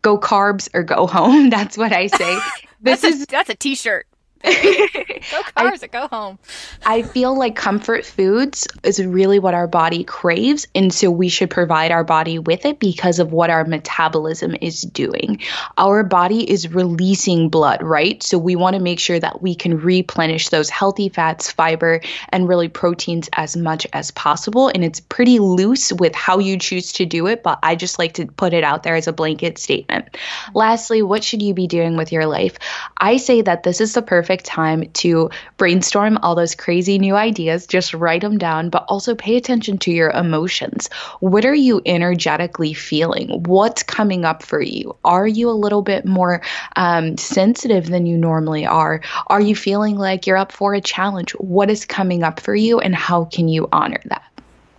[0.00, 1.50] go carbs or go home.
[1.50, 2.40] That's what I say.
[2.80, 4.06] This that's is a, that's a t-shirt.
[5.30, 6.38] go cars I, or go home.
[6.86, 10.66] I feel like comfort foods is really what our body craves.
[10.74, 14.80] And so we should provide our body with it because of what our metabolism is
[14.80, 15.40] doing.
[15.76, 18.22] Our body is releasing blood, right?
[18.22, 22.00] So we want to make sure that we can replenish those healthy fats, fiber,
[22.30, 24.68] and really proteins as much as possible.
[24.68, 28.14] And it's pretty loose with how you choose to do it, but I just like
[28.14, 30.16] to put it out there as a blanket statement.
[30.54, 32.56] Lastly, what should you be doing with your life?
[32.96, 37.16] I say that this is the perfect perfect time to brainstorm all those crazy new
[37.16, 40.88] ideas, just write them down, but also pay attention to your emotions.
[41.18, 43.42] What are you energetically feeling?
[43.42, 44.94] What's coming up for you?
[45.04, 46.42] Are you a little bit more
[46.76, 49.00] um, sensitive than you normally are?
[49.26, 51.32] Are you feeling like you're up for a challenge?
[51.32, 54.30] What is coming up for you, and how can you honor that?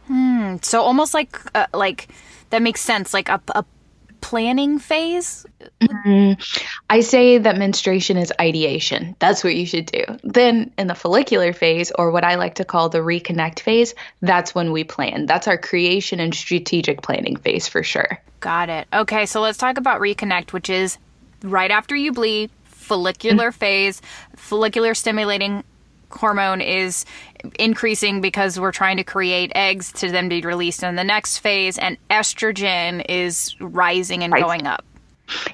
[0.07, 0.55] Hmm.
[0.61, 2.07] So almost like uh, like
[2.51, 3.13] that makes sense.
[3.13, 3.65] Like a, a
[4.21, 5.45] planning phase?
[5.81, 6.41] Mm-hmm.
[6.89, 9.15] I say that menstruation is ideation.
[9.19, 10.03] That's what you should do.
[10.23, 14.55] Then in the follicular phase, or what I like to call the reconnect phase, that's
[14.55, 15.25] when we plan.
[15.25, 18.21] That's our creation and strategic planning phase for sure.
[18.39, 18.88] Got it.
[18.93, 20.97] Okay, so let's talk about reconnect, which is
[21.43, 23.57] right after you bleed, follicular mm-hmm.
[23.57, 24.01] phase,
[24.36, 25.63] follicular stimulating
[26.15, 27.06] hormone is
[27.58, 31.78] increasing because we're trying to create eggs to then be released in the next phase,
[31.78, 34.86] and estrogen is rising and going up.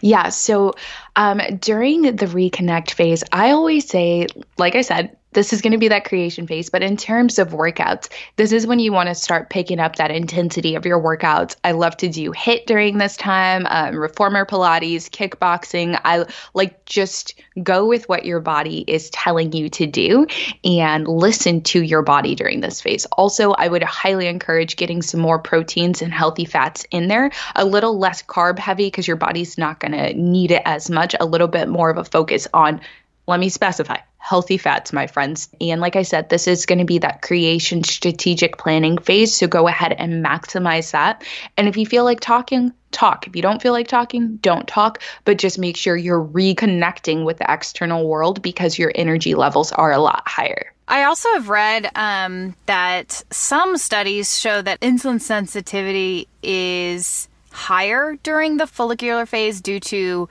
[0.02, 0.30] Yeah.
[0.30, 0.74] So
[1.16, 5.78] um, during the reconnect phase, I always say, like I said, this is going to
[5.78, 6.68] be that creation phase.
[6.68, 10.10] But in terms of workouts, this is when you want to start picking up that
[10.10, 11.56] intensity of your workouts.
[11.64, 16.02] I love to do HIIT during this time, um, reformer Pilates, kickboxing.
[16.04, 20.26] I like just go with what your body is telling you to do
[20.64, 23.06] and listen to your body during this phase.
[23.12, 27.64] Also, I would highly encourage getting some more proteins and healthy fats in there, a
[27.64, 31.28] little less carb heavy because your body's not going to need it as much, a
[31.28, 32.82] little bit more of a focus on
[33.28, 33.98] let me specify
[34.28, 35.48] healthy fats, my friends.
[35.62, 39.34] And like I said, this is going to be that creation strategic planning phase.
[39.34, 41.24] So go ahead and maximize that.
[41.56, 43.26] And if you feel like talking, talk.
[43.26, 47.38] If you don't feel like talking, don't talk, but just make sure you're reconnecting with
[47.38, 50.74] the external world because your energy levels are a lot higher.
[50.90, 58.58] I also have read um, that some studies show that insulin sensitivity is higher during
[58.58, 60.28] the follicular phase due to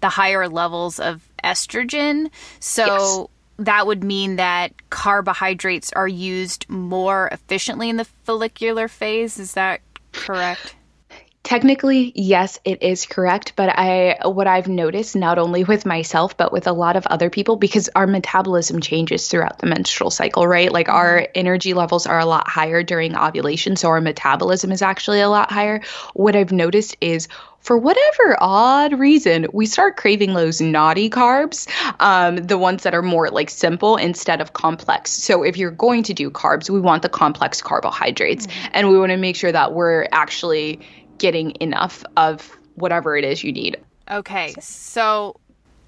[0.00, 2.30] the higher levels of estrogen.
[2.58, 3.30] So.
[3.58, 9.38] That would mean that carbohydrates are used more efficiently in the follicular phase.
[9.38, 9.80] Is that
[10.12, 10.74] correct?
[11.46, 16.52] Technically, yes, it is correct, but I what I've noticed not only with myself but
[16.52, 20.72] with a lot of other people because our metabolism changes throughout the menstrual cycle, right?
[20.72, 21.30] Like our mm-hmm.
[21.36, 25.52] energy levels are a lot higher during ovulation, so our metabolism is actually a lot
[25.52, 25.82] higher.
[26.14, 27.28] What I've noticed is
[27.66, 31.66] for whatever odd reason, we start craving those naughty carbs,
[31.98, 35.10] um, the ones that are more like simple instead of complex.
[35.10, 38.68] So if you're going to do carbs, we want the complex carbohydrates, mm-hmm.
[38.72, 40.78] and we want to make sure that we're actually
[41.18, 43.76] getting enough of whatever it is you need.
[44.08, 45.34] Okay, so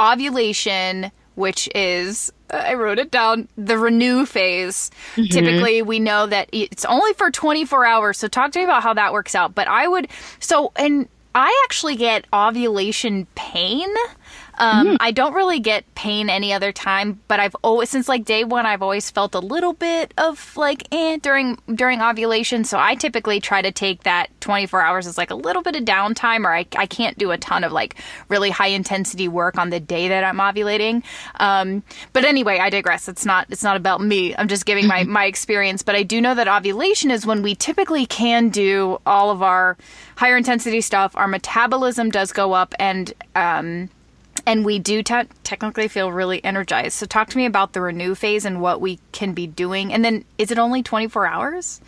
[0.01, 3.47] ovulation, which is I wrote it down.
[3.57, 4.91] The renew phase.
[5.15, 5.25] Mm-hmm.
[5.27, 8.19] Typically, we know that it's only for 24 hours.
[8.19, 9.55] So, talk to me about how that works out.
[9.55, 10.09] But I would,
[10.41, 11.09] so, and
[11.41, 13.89] I actually get ovulation pain
[14.59, 14.97] um, mm-hmm.
[15.01, 18.67] I don't really get pain any other time, but I've always since like day one,
[18.67, 22.65] I've always felt a little bit of like eh during during ovulation.
[22.65, 25.85] So I typically try to take that 24 hours as like a little bit of
[25.85, 27.97] downtime, or I I can't do a ton of like
[28.29, 31.05] really high intensity work on the day that I'm ovulating.
[31.37, 33.09] Um, but anyway, I digress.
[33.09, 34.35] It's not it's not about me.
[34.37, 35.83] I'm just giving my my experience.
[35.83, 39.77] But I do know that ovulation is when we typically can do all of our
[40.17, 41.17] higher intensity stuff.
[41.17, 43.91] Our metabolism does go up, and um,
[44.49, 46.95] and we do te- technically feel really energized.
[46.95, 49.93] So, talk to me about the renew phase and what we can be doing.
[49.93, 51.83] And then, is it only 24 hours?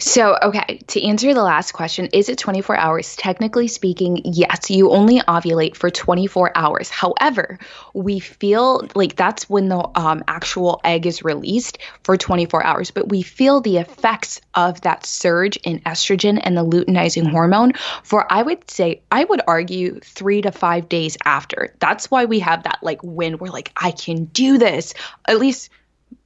[0.00, 3.14] So, okay, to answer the last question, is it 24 hours?
[3.14, 6.90] Technically speaking, yes, you only ovulate for 24 hours.
[6.90, 7.58] However,
[7.94, 13.08] we feel like that's when the um, actual egg is released for 24 hours, but
[13.08, 18.42] we feel the effects of that surge in estrogen and the luteinizing hormone for, I
[18.42, 21.74] would say, I would argue three to five days after.
[21.78, 24.94] That's why we have that like when we're like, I can do this.
[25.26, 25.70] At least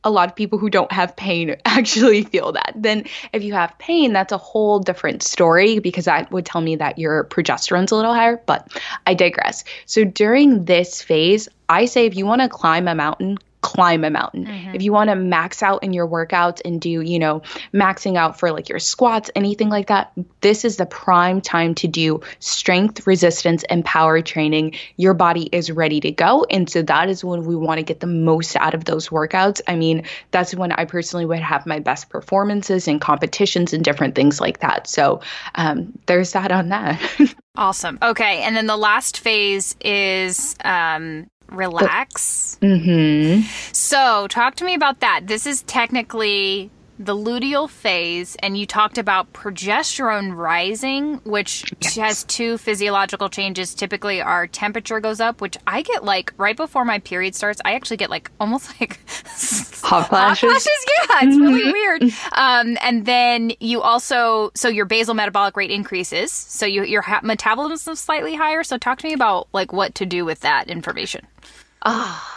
[0.03, 2.73] a lot of people who don't have pain actually feel that.
[2.77, 6.77] Then, if you have pain, that's a whole different story because that would tell me
[6.77, 8.69] that your progesterone's a little higher, but
[9.07, 9.65] I digress.
[9.87, 13.39] So, during this phase, I say if you want to climb a mountain,
[13.75, 14.47] climb a mountain.
[14.47, 14.75] Mm-hmm.
[14.75, 18.39] If you want to max out in your workouts and do, you know, maxing out
[18.39, 23.05] for like your squats, anything like that, this is the prime time to do strength,
[23.05, 24.77] resistance, and power training.
[24.97, 26.47] Your body is ready to go.
[26.49, 29.61] And so that is when we want to get the most out of those workouts.
[29.67, 34.15] I mean, that's when I personally would have my best performances and competitions and different
[34.15, 34.87] things like that.
[34.87, 35.21] So
[35.57, 37.03] um, there's that on that.
[37.57, 37.99] awesome.
[38.01, 38.43] Okay.
[38.43, 42.59] And then the last phase is um, relax.
[42.61, 43.47] Mm-hmm.
[43.73, 45.27] So, talk to me about that.
[45.27, 51.97] This is technically the luteal phase, and you talked about progesterone rising, which yes.
[51.97, 53.75] has two physiological changes.
[53.75, 57.61] Typically, our temperature goes up, which I get like right before my period starts.
[57.65, 60.13] I actually get like almost like hot flashes.
[60.13, 61.73] Hot flashes, yeah, it's really mm-hmm.
[61.73, 62.03] weird.
[62.33, 67.93] Um, and then you also, so your basal metabolic rate increases, so you, your metabolism
[67.95, 68.63] is slightly higher.
[68.63, 71.27] So, talk to me about like what to do with that information.
[71.83, 72.31] Ah.
[72.31, 72.34] Oh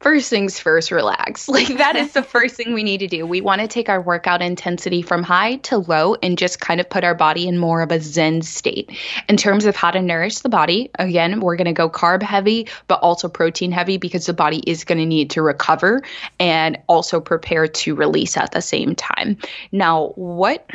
[0.00, 1.48] first things first, relax.
[1.56, 3.26] Like that is the first thing we need to do.
[3.26, 6.90] We want to take our workout intensity from high to low and just kind of
[6.90, 8.90] put our body in more of a zen state.
[9.28, 12.68] In terms of how to nourish the body, again, we're going to go carb heavy,
[12.88, 16.02] but also protein heavy because the body is going to need to recover
[16.38, 19.38] and also prepare to release at the same time.
[19.72, 20.68] Now, what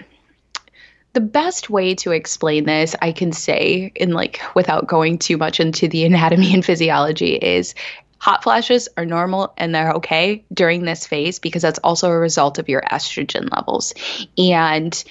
[1.13, 5.60] the best way to explain this, I can say, in like without going too much
[5.60, 7.75] into the anatomy and physiology, is
[8.21, 12.60] Hot flashes are normal and they're okay during this phase because that's also a result
[12.60, 13.95] of your estrogen levels.
[14.38, 15.03] And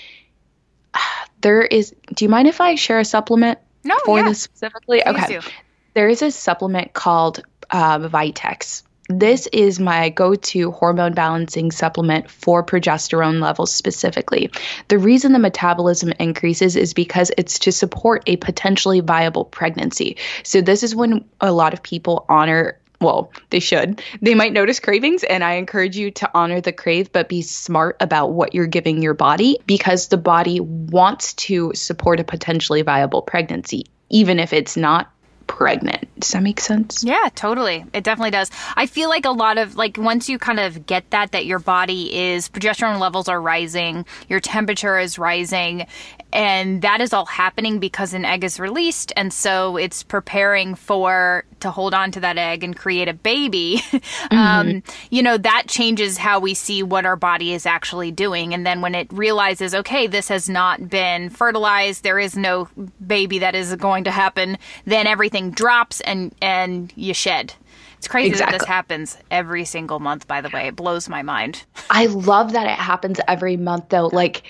[1.40, 4.29] there is, do you mind if I share a supplement no, for yeah.
[4.29, 5.03] this specifically?
[5.05, 5.40] Please okay.
[5.40, 5.46] Do.
[5.94, 12.31] There is a supplement called uh, Vitex this is my go to hormone balancing supplement
[12.31, 14.51] for progesterone levels specifically.
[14.87, 20.16] The reason the metabolism increases is because it's to support a potentially viable pregnancy.
[20.44, 24.03] So, this is when a lot of people honor well, they should.
[24.21, 27.97] They might notice cravings, and I encourage you to honor the crave, but be smart
[28.01, 33.23] about what you're giving your body because the body wants to support a potentially viable
[33.23, 35.11] pregnancy, even if it's not
[35.51, 36.09] pregnant.
[36.21, 37.03] Does that make sense?
[37.03, 37.85] Yeah, totally.
[37.93, 38.53] It definitely does.
[38.77, 41.59] I feel like a lot of like once you kind of get that that your
[41.59, 45.87] body is progesterone levels are rising, your temperature is rising,
[46.33, 51.45] and that is all happening because an egg is released and so it's preparing for
[51.61, 54.37] to hold on to that egg and create a baby mm-hmm.
[54.37, 58.65] um, you know that changes how we see what our body is actually doing and
[58.65, 62.69] then when it realizes okay this has not been fertilized there is no
[63.05, 65.07] baby that is going to happen then
[65.40, 67.55] everything drops and and you shed
[67.96, 68.53] it's crazy exactly.
[68.53, 72.53] that this happens every single month by the way it blows my mind i love
[72.53, 74.42] that it happens every month though like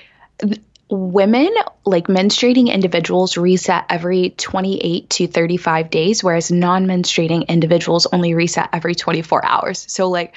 [0.88, 8.34] women, like menstruating individuals, reset every 28 to 35 days, whereas non menstruating individuals only
[8.34, 9.86] reset every 24 hours.
[9.88, 10.34] So, like,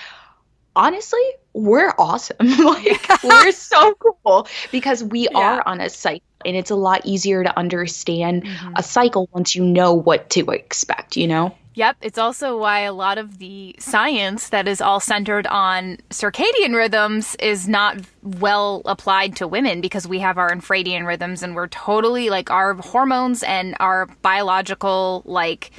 [0.76, 2.38] honestly, we're awesome.
[2.40, 5.40] like, we're so cool because we yeah.
[5.40, 8.74] are on a cycle and it's a lot easier to understand mm-hmm.
[8.76, 11.56] a cycle once you know what to expect, you know?
[11.76, 16.76] Yep, it's also why a lot of the science that is all centered on circadian
[16.76, 21.68] rhythms is not well applied to women because we have our infradian rhythms and we're
[21.68, 25.72] totally like our hormones and our biological like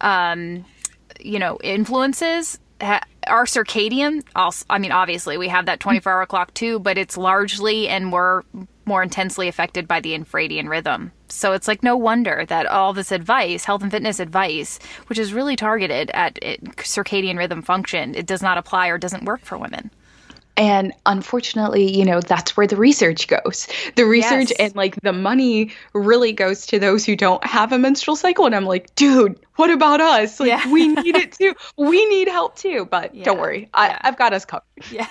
[0.00, 0.64] um
[1.18, 6.54] you know influences our circadian also i mean obviously we have that 24 hour clock
[6.54, 8.42] too but it's largely and we're
[8.86, 13.12] more intensely affected by the infradian rhythm so it's like no wonder that all this
[13.12, 18.26] advice health and fitness advice which is really targeted at eh, circadian rhythm function it
[18.26, 19.90] does not apply or doesn't work for women
[20.56, 23.66] and unfortunately, you know, that's where the research goes.
[23.96, 24.60] The research yes.
[24.60, 28.46] and like the money really goes to those who don't have a menstrual cycle.
[28.46, 30.38] And I'm like, dude, what about us?
[30.38, 30.72] Like, yeah.
[30.72, 31.54] we need it too.
[31.76, 32.86] We need help too.
[32.88, 33.24] But yeah.
[33.24, 33.98] don't worry, I, yeah.
[34.02, 34.64] I've got us covered.
[34.90, 35.08] Yeah,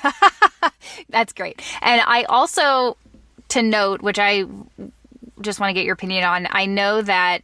[1.09, 1.61] that's great.
[1.81, 2.95] And I also,
[3.49, 4.45] to note, which I
[5.41, 7.43] just want to get your opinion on, I know that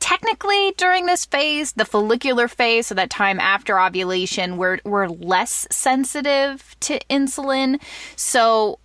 [0.00, 5.68] technically during this phase, the follicular phase, so that time after ovulation, we're we're less
[5.70, 7.80] sensitive to insulin.
[8.16, 8.79] So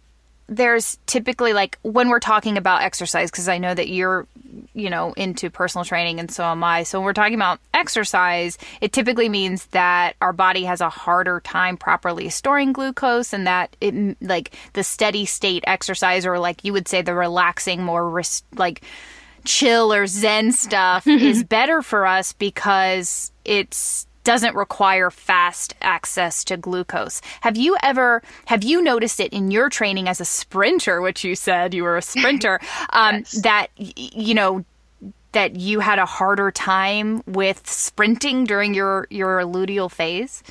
[0.48, 4.28] there's typically like when we're talking about exercise because I know that you're
[4.74, 6.84] you know into personal training and so am I.
[6.84, 11.40] So when we're talking about exercise, it typically means that our body has a harder
[11.40, 16.74] time properly storing glucose and that it like the steady state exercise or like you
[16.74, 18.82] would say the relaxing more res- like
[19.46, 26.58] chill or zen stuff is better for us because it's doesn't require fast access to
[26.58, 27.22] glucose.
[27.42, 31.36] Have you ever have you noticed it in your training as a sprinter, which you
[31.36, 32.60] said you were a sprinter,
[32.90, 33.32] um, yes.
[33.44, 34.66] that you know
[35.32, 40.44] that you had a harder time with sprinting during your your luteal phase?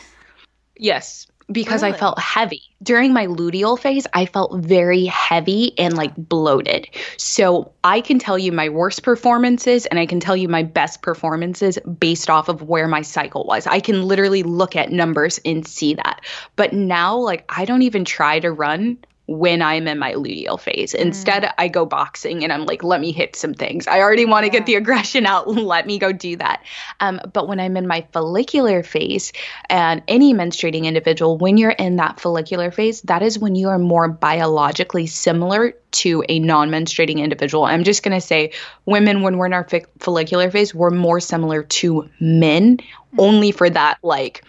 [0.76, 1.94] Yes, because really?
[1.94, 2.62] I felt heavy.
[2.82, 6.88] During my luteal phase, I felt very heavy and like bloated.
[7.16, 11.02] So I can tell you my worst performances and I can tell you my best
[11.02, 13.66] performances based off of where my cycle was.
[13.66, 16.20] I can literally look at numbers and see that.
[16.56, 20.92] But now, like, I don't even try to run when I'm in my luteal phase.
[20.92, 21.00] Mm.
[21.00, 23.86] Instead, I go boxing and I'm like, let me hit some things.
[23.86, 24.58] I already want to yeah.
[24.58, 25.48] get the aggression out.
[25.74, 26.62] let me go do that.
[27.00, 29.32] Um, but when I'm in my follicular phase,
[29.70, 33.78] and any menstruating individual, when you're in that follicular phase, that is when you are
[33.78, 37.64] more biologically similar to a non menstruating individual.
[37.64, 38.52] I'm just going to say,
[38.84, 39.66] women, when we're in our
[40.00, 42.82] follicular phase, we're more similar to men, mm.
[43.18, 44.44] only for that, like,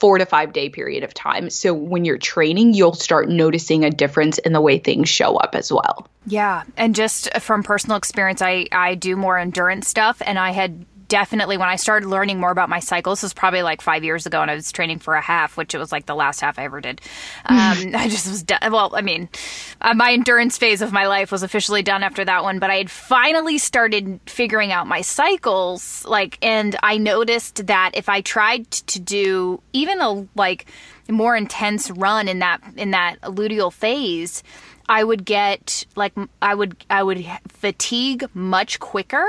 [0.00, 1.50] four to five day period of time.
[1.50, 5.54] So when you're training, you'll start noticing a difference in the way things show up
[5.54, 6.08] as well.
[6.26, 6.62] Yeah.
[6.76, 11.58] And just from personal experience, I, I do more endurance stuff and I had definitely
[11.58, 14.40] when I started learning more about my cycles, this was probably like five years ago,
[14.40, 16.64] and I was training for a half, which it was like the last half I
[16.64, 17.02] ever did.
[17.44, 18.72] Um, I just was done.
[18.72, 19.28] Well, I mean,
[19.82, 22.76] uh, my endurance phase of my life was officially done after that one, but I
[22.76, 28.70] had finally started figuring out my cycles, like, and I noticed that if I tried
[28.70, 30.64] to do even a like
[31.10, 34.42] more intense run in that in that luteal phase
[34.92, 39.26] I would get like I would I would fatigue much quicker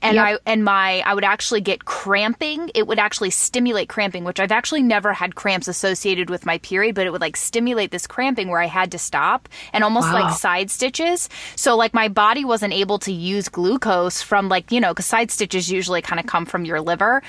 [0.00, 0.24] and yep.
[0.24, 2.70] I and my I would actually get cramping.
[2.74, 6.94] It would actually stimulate cramping, which I've actually never had cramps associated with my period,
[6.94, 10.22] but it would like stimulate this cramping where I had to stop and almost wow.
[10.22, 11.28] like side stitches.
[11.56, 15.30] So like my body wasn't able to use glucose from like, you know, cuz side
[15.30, 17.22] stitches usually kind of come from your liver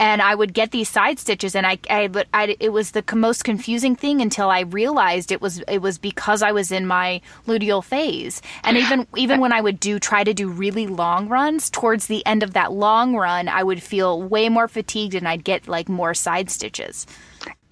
[0.00, 3.44] and I would get these side stitches and I I I it was the most
[3.44, 7.84] confusing thing until I realized it was it was because I was in my luteal
[7.84, 8.40] phase.
[8.64, 12.24] And even even when I would do try to do really long runs, towards the
[12.24, 15.88] end of that long run, I would feel way more fatigued and I'd get like
[15.88, 17.06] more side stitches.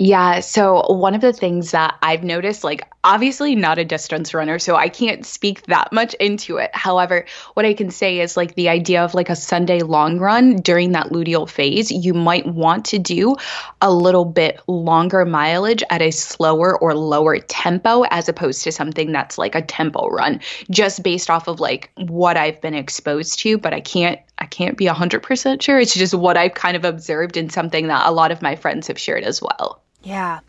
[0.00, 0.38] Yeah.
[0.40, 4.76] So, one of the things that I've noticed, like, obviously not a distance runner, so
[4.76, 6.70] I can't speak that much into it.
[6.72, 10.56] However, what I can say is, like, the idea of like a Sunday long run
[10.56, 13.34] during that luteal phase, you might want to do
[13.82, 19.10] a little bit longer mileage at a slower or lower tempo as opposed to something
[19.10, 20.38] that's like a tempo run,
[20.70, 23.58] just based off of like what I've been exposed to.
[23.58, 25.78] But I can't I can't be 100% sure.
[25.78, 28.86] It's just what I've kind of observed and something that a lot of my friends
[28.86, 29.82] have shared as well.
[30.02, 30.40] Yeah.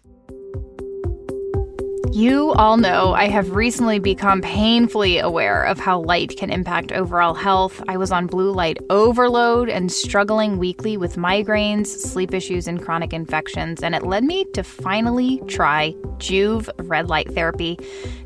[2.11, 7.35] You all know I have recently become painfully aware of how light can impact overall
[7.35, 7.83] health.
[7.87, 13.13] I was on blue light overload and struggling weekly with migraines, sleep issues, and chronic
[13.13, 17.77] infections, and it led me to finally try Joovv red light therapy.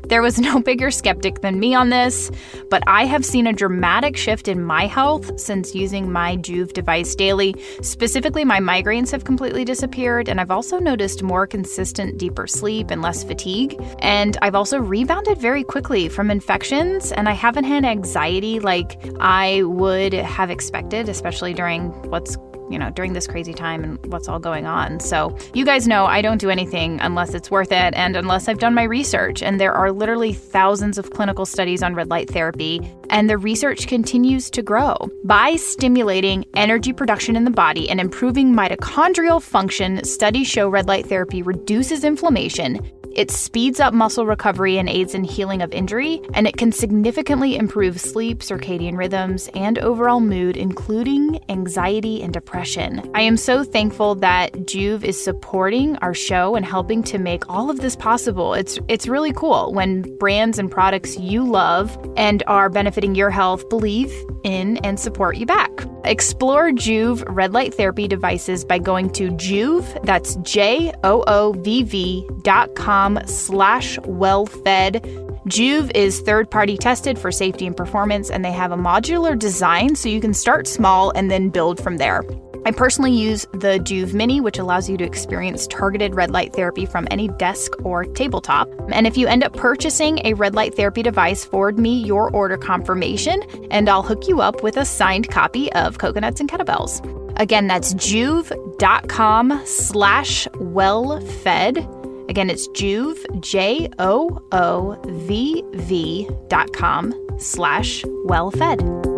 [0.08, 2.30] There was no bigger skeptic than me on this,
[2.70, 7.14] but I have seen a dramatic shift in my health since using my Joovv device
[7.14, 7.54] daily.
[7.82, 13.02] Specifically, my migraines have completely disappeared, and I've also noticed more consistent, deeper sleep and
[13.02, 13.73] less fatigue.
[13.98, 19.62] And I've also rebounded very quickly from infections, and I haven't had anxiety like I
[19.64, 22.36] would have expected, especially during what's
[22.70, 25.00] you know, during this crazy time and what's all going on.
[25.00, 28.58] So, you guys know I don't do anything unless it's worth it and unless I've
[28.58, 29.42] done my research.
[29.42, 33.86] And there are literally thousands of clinical studies on red light therapy, and the research
[33.86, 34.96] continues to grow.
[35.24, 41.06] By stimulating energy production in the body and improving mitochondrial function, studies show red light
[41.06, 42.80] therapy reduces inflammation,
[43.14, 47.56] it speeds up muscle recovery and aids in healing of injury, and it can significantly
[47.56, 53.10] improve sleep, circadian rhythms, and overall mood, including anxiety and depression.
[53.14, 57.70] I am so thankful that Joovv is supporting our show and helping to make all
[57.70, 58.54] of this possible.
[58.54, 63.68] It's it's really cool when brands and products you love and are benefiting your health
[63.68, 64.12] believe
[64.44, 65.70] in and support you back.
[66.04, 71.82] Explore Joovv red light therapy devices by going to Joovv, that's J O O V
[71.82, 75.02] V dot com slash well fed.
[75.46, 79.94] Joovv is third party tested for safety and performance, and they have a modular design
[79.94, 82.22] so you can start small and then build from there.
[82.66, 86.86] I personally use the Joovv Mini, which allows you to experience targeted red light therapy
[86.86, 88.70] from any desk or tabletop.
[88.90, 92.56] And if you end up purchasing a red light therapy device, forward me your order
[92.56, 97.02] confirmation, and I'll hook you up with a signed copy of Coconuts and Kettlebells.
[97.38, 102.03] Again, that's joovv.com slash well-fed.
[102.28, 109.13] Again, it's Joovv, J O O V V dot com slash well-fed.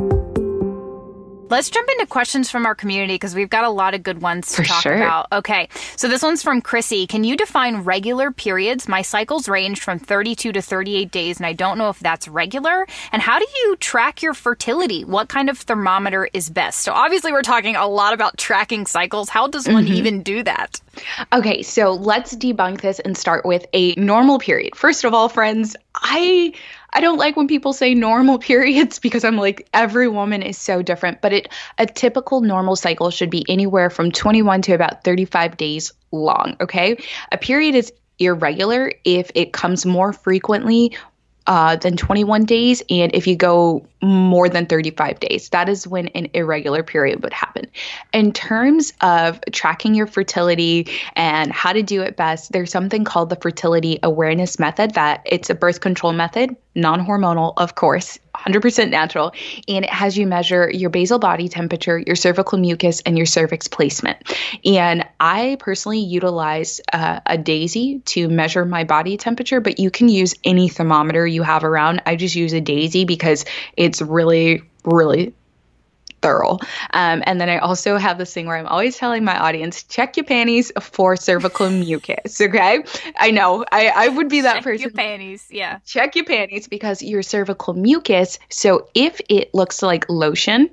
[1.49, 4.51] Let's jump into questions from our community because we've got a lot of good ones
[4.51, 4.97] to For talk sure.
[4.97, 5.29] about.
[5.31, 7.07] Okay, so this one's from Chrissy.
[7.07, 8.89] Can you define regular periods?
[8.89, 12.87] My cycles range from 32 to 38 days, and I don't know if that's regular.
[13.13, 15.05] And how do you track your fertility?
[15.05, 16.81] What kind of thermometer is best?
[16.81, 19.29] So, obviously, we're talking a lot about tracking cycles.
[19.29, 19.95] How does one mm-hmm.
[19.95, 20.81] even do that?
[21.33, 24.75] Okay, so let's debunk this and start with a normal period.
[24.75, 26.55] First of all, friends, I
[26.93, 30.82] I don't like when people say normal periods because I'm like every woman is so
[30.82, 35.57] different, but it a typical normal cycle should be anywhere from 21 to about 35
[35.57, 36.99] days long, okay?
[37.32, 40.97] A period is irregular if it comes more frequently
[41.47, 42.82] uh, than 21 days.
[42.91, 47.32] And if you go more than 35 days, that is when an irregular period would
[47.32, 47.66] happen.
[48.12, 53.30] In terms of tracking your fertility and how to do it best, there's something called
[53.30, 58.91] the fertility awareness method that it's a birth control method, non hormonal, of course, 100%
[58.91, 59.33] natural,
[59.66, 63.66] and it has you measure your basal body temperature, your cervical mucus, and your cervix
[63.66, 64.18] placement.
[64.64, 70.09] And I personally utilize uh, a Daysy to measure my body temperature, but you can
[70.09, 72.03] use any thermometer you have around.
[72.07, 73.45] I just use a Daysy because
[73.77, 75.35] it's really, really
[76.27, 76.59] thorough.
[76.93, 80.16] Um, and then I also have this thing where I'm always telling my audience, check
[80.16, 82.41] your panties for cervical mucus.
[82.41, 82.83] Okay.
[83.18, 84.91] I know I, I would be that check person.
[84.91, 85.47] Check your panties.
[85.51, 85.79] Yeah.
[85.87, 88.39] Check your panties because your cervical mucus.
[88.49, 90.70] So if it looks like lotion,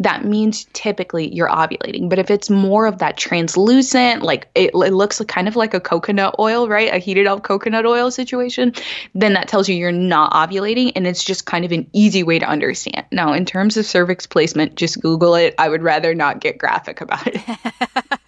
[0.00, 2.08] that means typically you're ovulating.
[2.08, 5.80] But if it's more of that translucent, like it, it looks kind of like a
[5.80, 6.92] coconut oil, right?
[6.92, 8.72] A heated up coconut oil situation,
[9.14, 10.92] then that tells you you're not ovulating.
[10.96, 13.06] And it's just kind of an easy way to understand.
[13.12, 15.54] Now, in terms of cervix placement, just Google it.
[15.58, 17.40] I would rather not get graphic about it.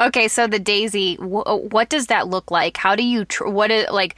[0.00, 2.76] okay, so the Daysy, wh- uh, what does that look like?
[2.76, 4.16] How do you tr- what is like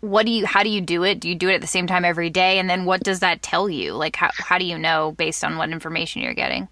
[0.00, 1.20] what do you how do you do it?
[1.20, 3.42] Do you do it at the same time every day and then what does that
[3.42, 3.92] tell you?
[3.92, 6.68] Like how how do you know based on what information you're getting?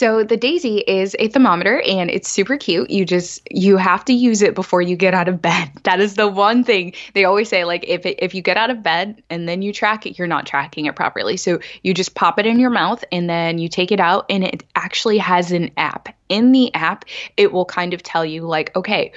[0.00, 2.88] So the Daysy is a thermometer and it's super cute.
[2.88, 5.72] You just you have to use it before you get out of bed.
[5.82, 8.70] That is the one thing they always say like if it, if you get out
[8.70, 11.36] of bed and then you track it, you're not tracking it properly.
[11.36, 14.42] So you just pop it in your mouth and then you take it out and
[14.42, 16.08] it actually has an app.
[16.30, 17.04] In the app,
[17.36, 19.12] it will kind of tell you like, okay,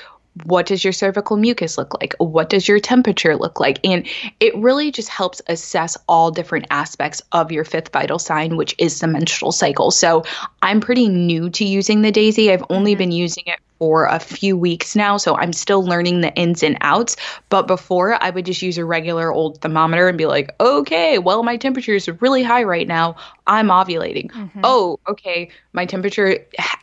[0.45, 2.15] what does your cervical mucus look like?
[2.17, 3.79] What does your temperature look like?
[3.83, 4.07] And
[4.39, 8.99] it really just helps assess all different aspects of your fifth vital sign, which is
[8.99, 9.91] the menstrual cycle.
[9.91, 10.23] So
[10.61, 12.51] I'm pretty new to using the Daysy.
[12.51, 12.99] I've only mm-hmm.
[12.99, 16.77] been using it for a few weeks now, so I'm still learning the ins and
[16.79, 17.17] outs.
[17.49, 21.43] But before, I would just use a regular old thermometer and be like, okay, well,
[21.43, 23.17] my temperature is really high right now.
[23.45, 24.31] I'm ovulating.
[24.31, 24.61] Mm-hmm.
[24.63, 26.37] Oh, okay, my temperature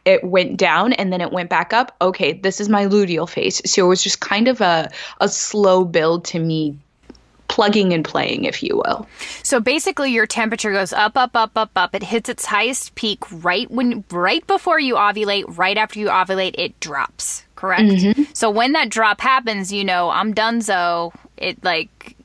[0.04, 1.96] it went down and then it went back up.
[2.02, 3.62] Okay, this is my luteal phase.
[3.64, 4.90] So it was just kind of a
[5.22, 6.76] a slow build to me
[7.50, 9.06] plugging and playing, if you will.
[9.42, 11.94] So basically, your temperature goes up, up, up, up, up.
[11.94, 15.44] It hits its highest peak right when, right before you ovulate.
[15.58, 17.44] Right after you ovulate, it drops.
[17.56, 17.82] Correct.
[17.82, 18.22] Mm-hmm.
[18.32, 21.12] So when that drop happens, you know I'm donezo.
[21.36, 22.16] It like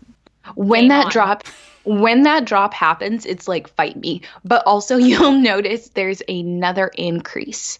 [0.53, 1.11] when that on.
[1.11, 1.43] drop
[1.86, 4.21] when that drop happens, it's like fight me.
[4.43, 7.80] But also, you'll notice there's another increase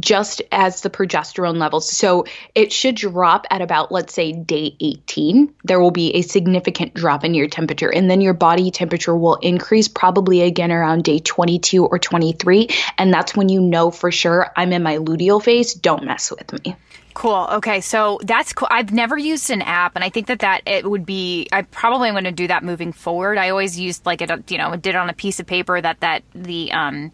[0.00, 1.90] just as the progesterone levels.
[1.90, 2.24] So
[2.54, 5.54] it should drop at about, let's say, day 18.
[5.64, 9.36] There will be a significant drop in your temperature, and then your body temperature will
[9.36, 12.68] increase probably again around day 22 or 23.
[12.98, 15.74] And that's when you know for sure I'm in my luteal phase.
[15.74, 16.76] Don't mess with me.
[17.14, 17.46] Cool.
[17.52, 18.66] Okay, so that's cool.
[18.72, 21.46] I've never used an app, and I think that that it would be.
[21.52, 23.38] I probably am going to do that moving forward.
[23.38, 26.24] I always used like a you know did on a piece of paper that that
[26.34, 27.12] the um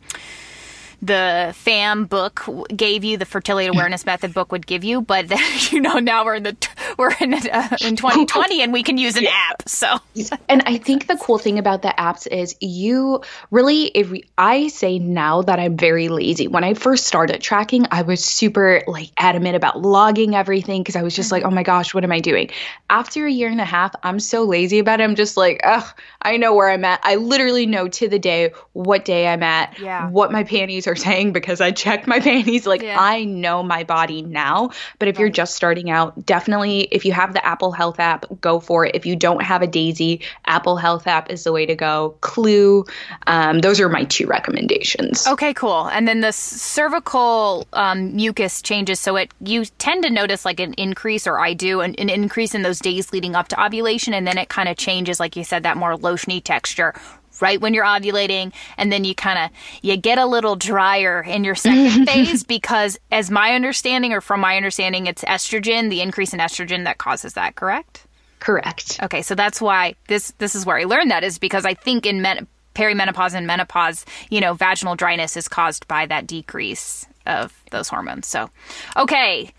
[1.03, 2.45] the FAM book
[2.75, 5.01] gave you, the fertility awareness method book would give you.
[5.01, 5.31] But
[5.73, 9.17] you know, now we're in the we're in uh, in 2020 and we can use
[9.17, 9.69] an app.
[9.69, 9.99] So,
[10.49, 14.69] and I think the cool thing about the apps is you really, if we, I
[14.69, 16.49] say now that I'm very lazy.
[16.49, 21.03] When I first started tracking, I was super like adamant about logging everything because I
[21.03, 22.51] was just like, oh my gosh, what am I doing?
[22.91, 25.05] After a year and a half, I'm so lazy about it.
[25.05, 25.87] I'm just like, ugh,
[26.23, 27.01] I know where I'm at.
[27.03, 30.09] I literally know to the day what day I'm at, yeah.
[30.11, 32.67] what my panties are saying because I checked my panties.
[32.67, 32.97] Like yeah.
[32.99, 34.71] I know my body now.
[34.99, 35.21] But if right.
[35.21, 38.95] you're just starting out, definitely if you have the Apple Health app, go for it.
[38.95, 42.17] If you don't have a Daysy, Apple Health app is the way to go.
[42.21, 42.85] Clue,
[43.27, 45.27] um, those are my two recommendations.
[45.27, 45.89] Okay, cool.
[45.89, 50.75] And then the cervical um, mucus changes, so it you tend to notice like an
[50.75, 54.27] increase, or I do, an, an increase in those days leading up to ovulation, and
[54.27, 56.95] then it kind of changes, like you said, that more lotiony texture
[57.41, 59.51] right when you're ovulating and then you kind of
[59.83, 64.41] you get a little drier in your second phase because as my understanding or from
[64.41, 68.07] my understanding it's estrogen the increase in estrogen that causes that correct?
[68.39, 68.99] Correct.
[69.03, 72.07] Okay so that's why this this is where i learned that is because i think
[72.07, 77.53] in men, perimenopause and menopause you know vaginal dryness is caused by that decrease of
[77.71, 78.27] those hormones.
[78.27, 78.51] So
[78.97, 79.53] okay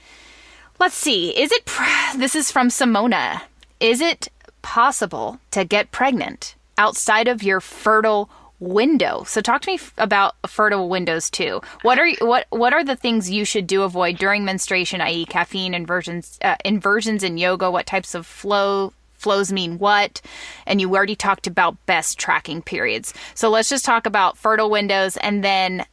[0.82, 1.30] let's see.
[1.38, 1.70] Is it
[2.18, 3.42] this is from simona.
[3.80, 4.30] Is it
[4.64, 8.30] possible to get pregnant outside of your fertile
[8.62, 9.24] window.
[9.26, 11.62] So talk to me f- about fertile windows too.
[11.82, 15.26] What are you, what what are the things you should do avoid during menstruation, i.e.,
[15.26, 17.72] caffeine inversions, uh, inversions in yoga?
[17.72, 20.22] What types of flow flows mean what?
[20.66, 23.14] And you already talked about best tracking periods.
[23.34, 25.86] So let's just talk about fertile windows, and then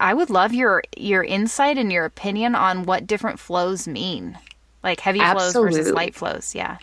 [0.00, 4.38] I would love your your insight and your opinion on what different flows mean,
[4.82, 5.72] like heavy Absolutely.
[5.72, 6.54] flows versus light flows.
[6.54, 6.78] Yeah.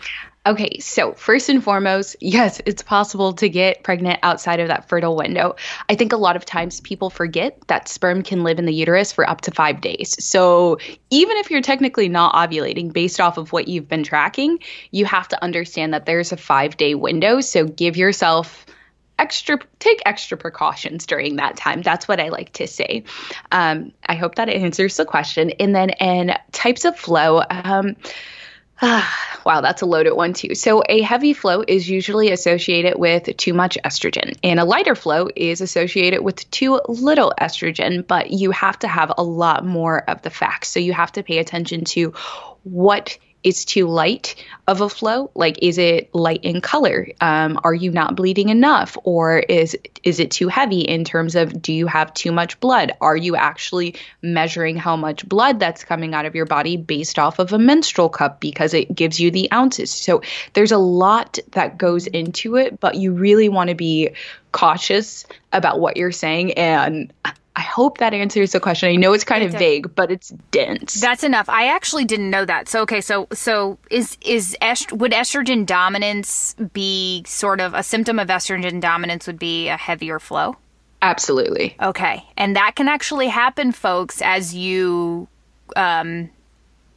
[0.46, 5.16] Okay, so first and foremost, yes, it's possible to get pregnant outside of that fertile
[5.16, 5.56] window.
[5.88, 9.10] I think a lot of times people forget that sperm can live in the uterus
[9.10, 10.22] for up to five days.
[10.22, 10.76] So
[11.08, 14.58] even if you're technically not ovulating based off of what you've been tracking,
[14.90, 17.40] you have to understand that there's a five day window.
[17.40, 18.66] So give yourself
[19.18, 23.04] extra take extra precautions during that time that's what i like to say
[23.52, 27.94] um, i hope that answers the question and then in types of flow um,
[28.82, 30.54] wow, that's a loaded one too.
[30.54, 35.28] So, a heavy flow is usually associated with too much estrogen, and a lighter flow
[35.36, 40.22] is associated with too little estrogen, but you have to have a lot more of
[40.22, 40.68] the facts.
[40.68, 42.14] So, you have to pay attention to
[42.64, 44.34] what is too light
[44.66, 45.30] of a flow?
[45.34, 47.08] Like, is it light in color?
[47.20, 51.60] Um, are you not bleeding enough, or is is it too heavy in terms of
[51.60, 52.92] do you have too much blood?
[53.00, 57.38] Are you actually measuring how much blood that's coming out of your body based off
[57.38, 59.90] of a menstrual cup because it gives you the ounces?
[59.90, 60.22] So
[60.54, 64.10] there's a lot that goes into it, but you really want to be
[64.52, 67.12] cautious about what you're saying and
[67.56, 68.88] I hope that answers the question.
[68.88, 71.00] I know it's kind of vague, but it's dense.
[71.00, 71.48] That's enough.
[71.48, 72.68] I actually didn't know that.
[72.68, 78.18] So okay, so so is is est- would estrogen dominance be sort of a symptom
[78.18, 80.56] of estrogen dominance would be a heavier flow?
[81.00, 81.76] Absolutely.
[81.80, 85.28] Okay, and that can actually happen, folks, as you
[85.76, 86.30] um,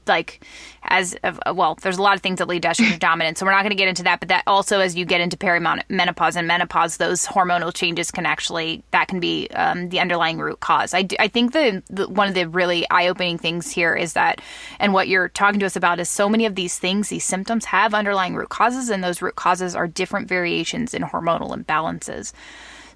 [0.08, 0.44] like
[0.84, 1.16] as
[1.54, 3.72] well there's a lot of things that lead to estrogen dominance so we're not going
[3.72, 7.26] to get into that but that also as you get into perimenopause and menopause those
[7.26, 11.54] hormonal changes can actually that can be um, the underlying root cause i, I think
[11.54, 14.42] the, the one of the really eye-opening things here is that
[14.80, 17.66] and what you're talking to us about is so many of these things these symptoms
[17.66, 22.34] have underlying root causes and those root causes are different variations in hormonal imbalances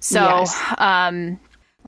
[0.00, 0.74] so yes.
[0.78, 1.38] um,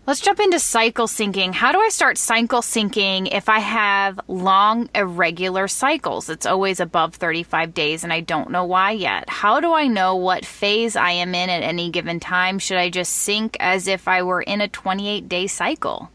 [0.06, 1.54] Let's jump into cycle syncing.
[1.54, 6.28] How do I start cycle syncing if I have long, irregular cycles?
[6.28, 9.30] It's always above 35 days and I don't know why yet.
[9.30, 12.58] How do I know what phase I am in at any given time?
[12.58, 16.10] Should I just sync as if I were in a 28 day cycle?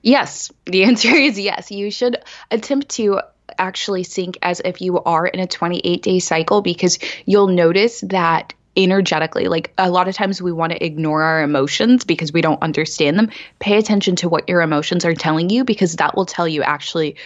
[0.00, 0.50] Yes.
[0.64, 1.70] The answer is yes.
[1.70, 2.16] You should
[2.50, 3.20] attempt to
[3.58, 8.54] actually sync as if you are in a 28 day cycle because you'll notice that
[8.78, 9.48] energetically.
[9.48, 13.18] Like a lot of times we want to ignore our emotions because we don't understand
[13.18, 13.30] them.
[13.58, 17.16] Pay attention to what your emotions are telling you because that will tell you actually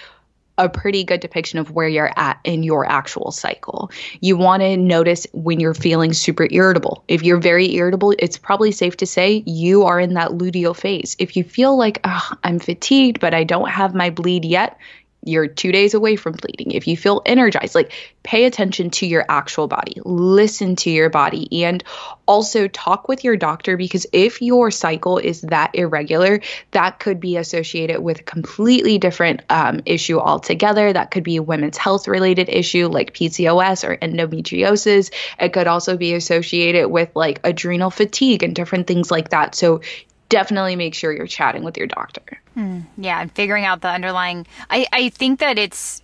[0.59, 3.90] a pretty good depiction of where you're at in your actual cycle.
[4.20, 7.05] You want to notice when you're feeling super irritable.
[7.09, 11.16] If you're very irritable, it's probably safe to say you are in that luteal phase.
[11.18, 14.76] If you feel like, I'm fatigued, but I don't have my bleed yet,
[15.25, 17.93] you're two days away from bleeding, if you feel energized, like
[18.25, 21.85] pay attention to your actual body, listen to your body, and
[22.27, 26.41] also talk with your doctor because if your cycle is that irregular,
[26.73, 30.93] that could be associated with a completely different um, issue altogether.
[30.93, 35.12] That could be a women's health related issue like PCOS or endometriosis.
[35.39, 39.55] It could also be associated with like adrenal fatigue and different things like that.
[39.55, 39.83] So
[40.29, 42.41] definitely make sure you're chatting with your doctor.
[42.55, 42.80] Hmm.
[42.98, 44.46] Yeah, and figuring out the underlying.
[44.68, 46.03] I I think that it's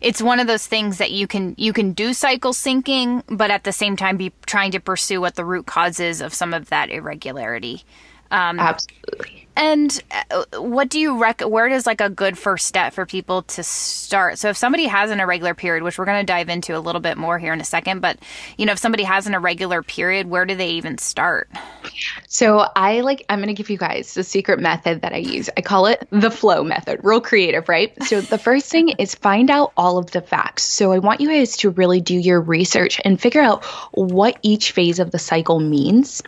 [0.00, 3.64] it's one of those things that you can you can do cycle syncing, but at
[3.64, 6.90] the same time be trying to pursue what the root causes of some of that
[6.90, 7.84] irregularity.
[8.30, 9.48] Um, Absolutely.
[9.56, 11.40] And uh, what do you rec?
[11.40, 14.38] Where does like a good first step for people to start?
[14.38, 17.00] So if somebody has an irregular period, which we're going to dive into a little
[17.00, 18.18] bit more here in a second, but
[18.56, 21.50] you know if somebody has an irregular period, where do they even start?
[22.28, 25.50] So I like I'm going to give you guys the secret method that I use.
[25.56, 27.00] I call it the flow method.
[27.02, 27.92] Real creative, right?
[28.04, 30.64] So the first thing is find out all of the facts.
[30.64, 34.72] So I want you guys to really do your research and figure out what each
[34.72, 36.22] phase of the cycle means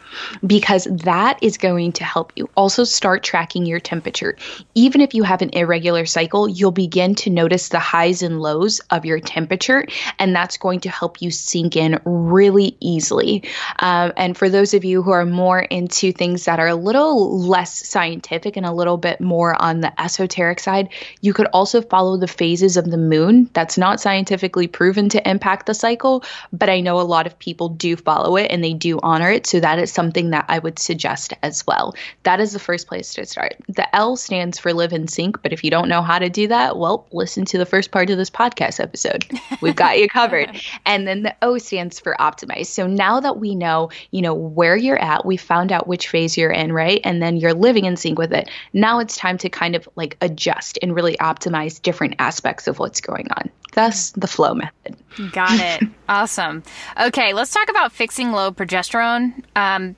[0.46, 4.36] because that is going to help you also start tracking your temperature.
[4.74, 8.80] Even if you have an irregular cycle, you'll begin to notice the highs and lows
[8.90, 9.86] of your temperature,
[10.18, 13.42] and that's going to help you sink in really easily.
[13.78, 17.38] Um, and for those of you who are more into things that are a little
[17.38, 20.88] less scientific and a little bit more on the esoteric side,
[21.20, 23.50] you could also follow the phases of the moon.
[23.52, 27.68] That's not scientifically proven to impact the cycle, but I know a lot of people
[27.68, 29.46] do follow it and they do honor it.
[29.46, 31.94] So that is something that I would suggest as well.
[32.22, 33.56] That is the first place to start.
[33.68, 36.48] The L stands for live in sync, but if you don't know how to do
[36.48, 39.26] that, well, listen to the first part of this podcast episode.
[39.60, 40.50] We've got you covered.
[40.84, 42.66] And then the O stands for optimize.
[42.66, 46.36] So now that we know, you know, where you're at, we found out which phase
[46.36, 47.00] you're in, right?
[47.04, 48.48] And then you're living in sync with it.
[48.72, 53.00] Now it's time to kind of like adjust and really optimize different aspects of what's
[53.00, 53.50] going on.
[53.72, 54.96] Thus, the flow method.
[55.32, 55.88] Got it.
[56.08, 56.62] awesome.
[57.00, 59.44] Okay, let's talk about fixing low progesterone.
[59.56, 59.96] Um,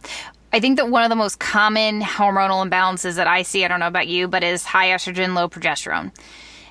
[0.53, 3.81] I think that one of the most common hormonal imbalances that I see, I don't
[3.81, 6.13] know about you, but is high estrogen, low progesterone.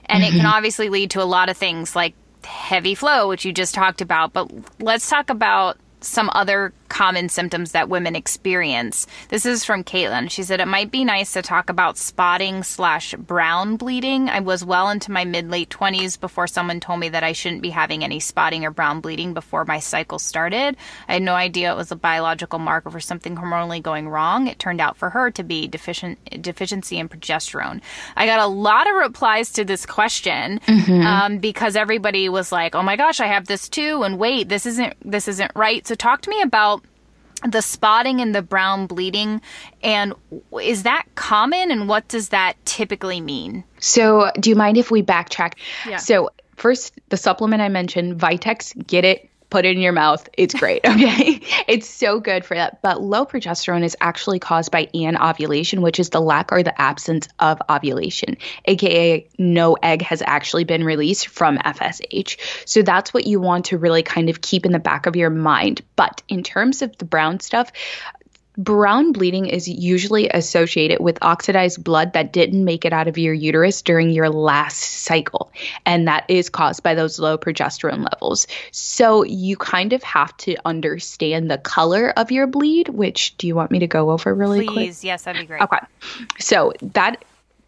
[0.05, 0.23] And mm-hmm.
[0.23, 0.47] it can mm-hmm.
[0.47, 2.13] obviously lead to a lot of things like
[2.45, 4.31] heavy flow, which you just talked about.
[4.31, 4.49] But
[4.79, 9.07] let's talk about some other common symptoms that women experience.
[9.29, 10.29] This is from Caitlin.
[10.29, 14.29] She said it might be nice to talk about spotting slash brown bleeding.
[14.29, 17.63] I was well into my mid late twenties before someone told me that I shouldn't
[17.63, 20.77] be having any spotting or brown bleeding before my cycle started.
[21.07, 24.45] I had no idea it was a biological marker for something hormonally going wrong.
[24.45, 27.81] It turned out for her to be deficient deficiency in progesterone.
[28.15, 31.01] I got a lot of replies to this question mm-hmm.
[31.01, 34.67] um, because everybody was like, "Oh my gosh, I have this too," and wait, this
[34.67, 35.87] isn't this isn't right.
[35.87, 36.82] So talk to me about
[37.47, 39.41] the spotting and the brown bleeding
[39.81, 40.13] and
[40.61, 45.03] is that common and what does that typically mean so do you mind if we
[45.03, 45.53] backtrack
[45.87, 45.97] yeah.
[45.97, 50.27] so first the supplement I mentioned, Vitex, get it, put it in your mouth.
[50.35, 50.81] It's great.
[50.93, 51.41] Okay.
[51.67, 52.81] it's so good for that.
[52.81, 57.27] But low progesterone is actually caused by anovulation, which is the lack or the absence
[57.39, 62.37] of ovulation, aka no egg has actually been released from FSH.
[62.65, 65.29] So that's what you want to really kind of keep in the back of your
[65.29, 65.81] mind.
[65.95, 67.71] But in terms of the brown stuff,
[68.57, 73.33] Brown bleeding is usually associated with oxidized blood that didn't make it out of your
[73.33, 75.51] uterus during your last cycle.
[75.85, 78.47] And that is caused by those low progesterone levels.
[78.71, 83.55] So you kind of have to understand the color of your bleed, which do you
[83.55, 84.75] want me to go over really Please, quick?
[84.75, 85.61] Please, yes, that'd be great.
[85.61, 85.79] Okay.
[86.39, 87.23] So that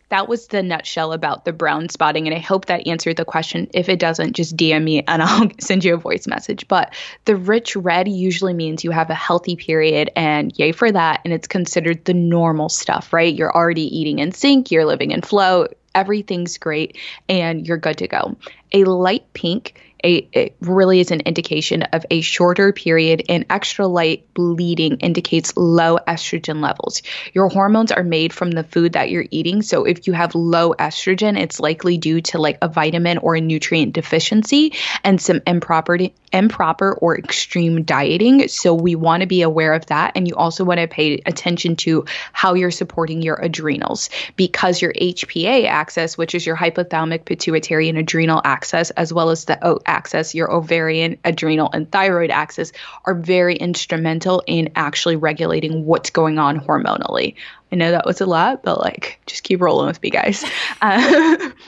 [0.09, 2.27] that was the nutshell about the brown spotting.
[2.27, 3.67] And I hope that answered the question.
[3.73, 6.67] If it doesn't, just DM me and I'll send you a voice message.
[6.67, 6.93] But
[7.25, 11.21] the rich red usually means you have a healthy period, and yay for that.
[11.25, 13.33] And it's considered the normal stuff, right?
[13.33, 16.97] You're already eating in sync, you're living in flow, everything's great,
[17.27, 18.35] and you're good to go.
[18.73, 23.87] A light pink a, it really is an indication of a shorter period, and extra
[23.87, 27.01] light bleeding indicates low estrogen levels.
[27.33, 29.61] Your hormones are made from the food that you're eating.
[29.63, 33.41] So if you have low estrogen, it's likely due to like a vitamin or a
[33.41, 35.97] nutrient deficiency and some improper
[36.33, 38.47] improper or extreme dieting.
[38.49, 40.11] So we want to be aware of that.
[40.15, 44.93] And you also want to pay attention to how you're supporting your adrenals because your
[44.93, 49.79] HPA axis, which is your hypothalamic pituitary and adrenal axis, as well as the O
[49.95, 52.71] axis, your ovarian, adrenal, and thyroid axis,
[53.05, 57.35] are very instrumental in actually regulating what's going on hormonally.
[57.71, 60.43] I know that was a lot, but like, just keep rolling with me, guys.
[60.81, 61.51] Uh,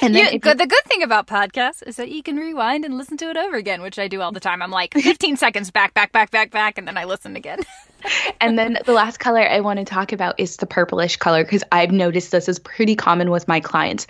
[0.00, 2.96] And then you, good, the good thing about podcasts is that you can rewind and
[2.96, 4.62] listen to it over again, which I do all the time.
[4.62, 7.60] I'm like 15 seconds back, back, back, back, back, and then I listen again.
[8.40, 11.62] and then the last color I want to talk about is the purplish color because
[11.70, 14.06] I've noticed this is pretty common with my clients.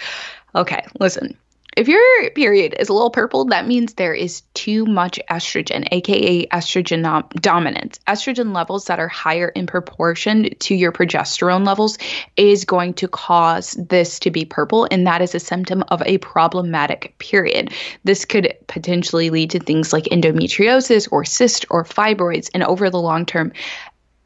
[0.54, 1.36] Okay, listen.
[1.74, 6.46] If your period is a little purple, that means there is too much estrogen, aka
[6.48, 7.98] estrogen dom- dominance.
[8.06, 11.96] Estrogen levels that are higher in proportion to your progesterone levels
[12.36, 16.18] is going to cause this to be purple, and that is a symptom of a
[16.18, 17.72] problematic period.
[18.04, 23.00] This could potentially lead to things like endometriosis or cyst or fibroids, and over the
[23.00, 23.50] long term,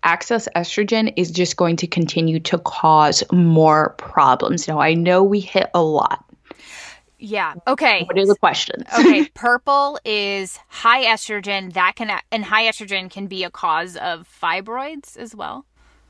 [0.03, 4.66] excess estrogen is just going to continue to cause more problems.
[4.66, 6.26] Now, I know we hit a lot
[7.19, 7.55] yeah.
[7.67, 8.05] Okay.
[8.05, 8.85] What are the questions?
[8.99, 9.27] okay.
[9.35, 11.73] Purple is high estrogen.
[11.73, 15.64] That can and high estrogen can be a cause of fibroids as well.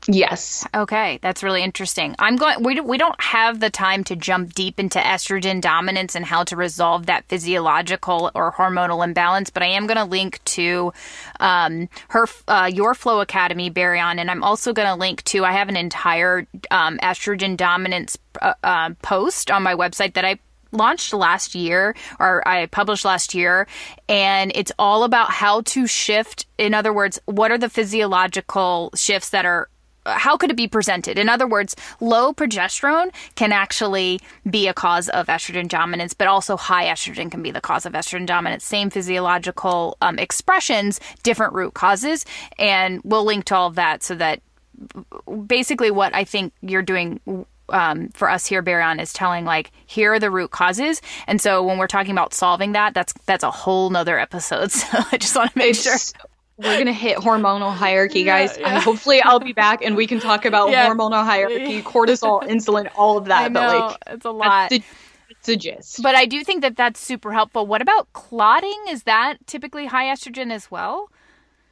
[0.09, 0.65] Yes.
[0.73, 2.15] Okay, that's really interesting.
[2.17, 2.63] I'm going.
[2.63, 6.55] We we don't have the time to jump deep into estrogen dominance and how to
[6.55, 10.93] resolve that physiological or hormonal imbalance, but I am going to link to
[11.41, 15.43] um, her uh, your Flow Academy, Baryon, and I'm also going to link to.
[15.43, 20.39] I have an entire um, estrogen dominance uh, uh, post on my website that I
[20.71, 23.67] launched last year or I published last year
[24.09, 29.29] and it's all about how to shift in other words what are the physiological shifts
[29.29, 29.69] that are
[30.07, 31.17] how could it be presented?
[31.17, 36.57] In other words, low progesterone can actually be a cause of estrogen dominance, but also
[36.57, 38.63] high estrogen can be the cause of estrogen dominance.
[38.63, 42.25] Same physiological um, expressions, different root causes.
[42.57, 44.41] And we'll link to all of that so that
[45.45, 47.19] basically what I think you're doing
[47.69, 51.63] um, for us here, Baryon, is telling like here are the root causes, and so
[51.63, 54.71] when we're talking about solving that, that's that's a whole nother episode.
[54.77, 55.97] So I just want to make sure
[56.57, 58.57] we're gonna hit hormonal hierarchy, guys.
[58.57, 58.79] Yeah, yeah.
[58.81, 60.89] hopefully, I'll be back and we can talk about yeah.
[60.89, 63.45] hormonal hierarchy, cortisol, insulin, all of that.
[63.45, 64.69] I know, but like, it's a lot.
[64.69, 64.83] The,
[65.29, 66.01] it's a gist.
[66.01, 67.67] But I do think that that's super helpful.
[67.67, 68.85] What about clotting?
[68.89, 71.09] Is that typically high estrogen as well?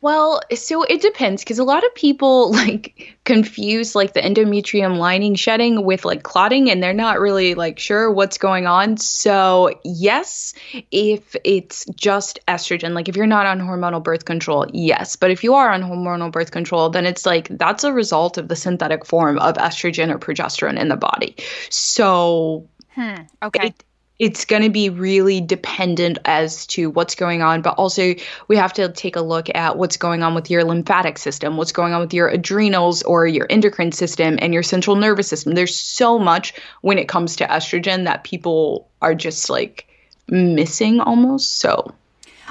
[0.06, 5.34] Well, so it depends because a lot of people like confuse like the endometrium lining
[5.34, 8.98] shedding with like clotting and they're not really like sure what's going on.
[8.98, 10.54] So, yes,
[10.92, 15.16] if it's just estrogen, like if you're not on hormonal birth control, yes.
[15.16, 18.48] But if you are on hormonal birth control, then it's like that's a result of
[18.48, 21.36] the synthetic form of estrogen or progesterone in the body.
[21.72, 23.70] So, hmm, okay.
[23.70, 23.84] It,
[24.18, 28.16] it's going to be really dependent as to what's going on, but also
[28.48, 31.74] we have to take a look at what's going on with your lymphatic system, what's
[31.74, 35.54] going on with your adrenals or your endocrine system and your central nervous system.
[35.54, 39.88] There's so much when it comes to estrogen that people are just like
[40.30, 41.58] missing almost.
[41.58, 41.94] So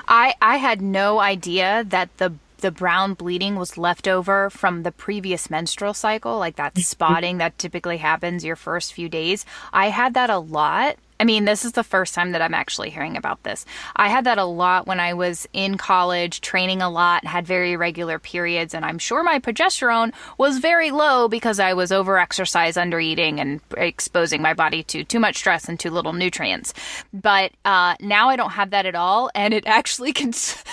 [0.06, 4.92] I I had no idea that the the brown bleeding was left over from the
[4.92, 6.82] previous menstrual cycle, like that mm-hmm.
[6.82, 9.44] spotting that typically happens your first few days.
[9.72, 12.90] I had that a lot I mean, this is the first time that I'm actually
[12.90, 13.64] hearing about this.
[13.94, 17.72] I had that a lot when I was in college, training a lot, had very
[17.72, 22.76] irregular periods, and I'm sure my progesterone was very low because I was over exercise,
[22.76, 26.74] under eating, and exposing my body to too much stress and too little nutrients.
[27.12, 30.32] But uh, now I don't have that at all, and it actually can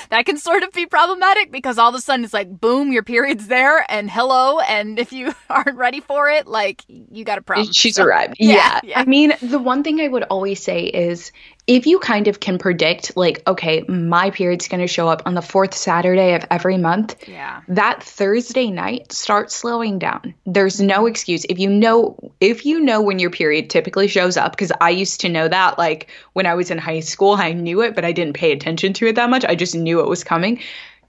[0.09, 3.03] that can sort of be problematic because all of a sudden it's like boom, your
[3.03, 7.41] period's there, and hello, and if you aren't ready for it, like you got a
[7.43, 7.71] problem.
[7.73, 8.37] She's so, arrived.
[8.39, 8.55] Yeah.
[8.55, 8.79] Yeah.
[8.83, 8.99] yeah.
[8.99, 11.34] I mean, the one thing I would always say is
[11.67, 15.34] if you kind of can predict like okay my period's going to show up on
[15.34, 17.59] the fourth saturday of every month yeah.
[17.67, 20.34] that thursday night start slowing down.
[20.45, 21.43] There's no excuse.
[21.49, 25.19] If you know if you know when your period typically shows up because i used
[25.21, 28.13] to know that like when i was in high school i knew it but i
[28.13, 29.43] didn't pay attention to it that much.
[29.43, 30.61] I just knew it was coming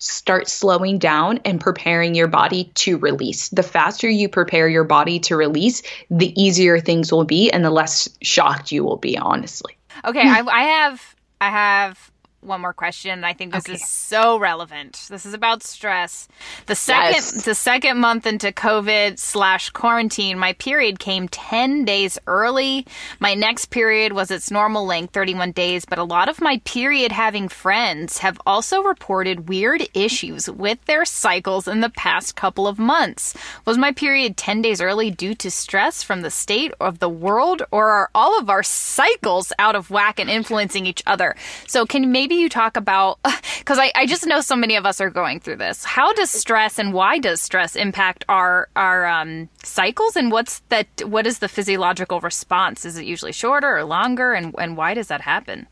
[0.03, 3.49] start slowing down and preparing your body to release.
[3.51, 7.71] The faster you prepare your body to release, the easier things will be and the
[7.71, 9.77] less shocked you will be, honestly.
[10.05, 12.12] Okay, I, I have I have
[12.43, 13.25] one more question.
[13.25, 13.75] I think this okay.
[13.75, 15.07] is so relevant.
[15.09, 16.29] This is about stress.
[16.67, 17.45] The second yes.
[17.45, 22.87] the second month into COVID slash quarantine, my period came ten days early.
[23.21, 26.61] My next period was its normal length, thirty one days, but a lot of my
[26.65, 32.67] period having friends have also reported weird issues with their cycles in the past couple
[32.67, 33.35] of months.
[33.65, 37.63] Was my period ten days early due to stress from the state of the world,
[37.71, 41.37] or are all of our cycles out of whack and influencing each other?
[41.69, 43.19] So can maybe you talk about
[43.59, 45.85] because I, I just know so many of us are going through this.
[45.85, 50.87] How does stress and why does stress impact our our um, cycles and what's that?
[51.05, 52.85] What is the physiological response?
[52.85, 55.67] Is it usually shorter or longer, and and why does that happen?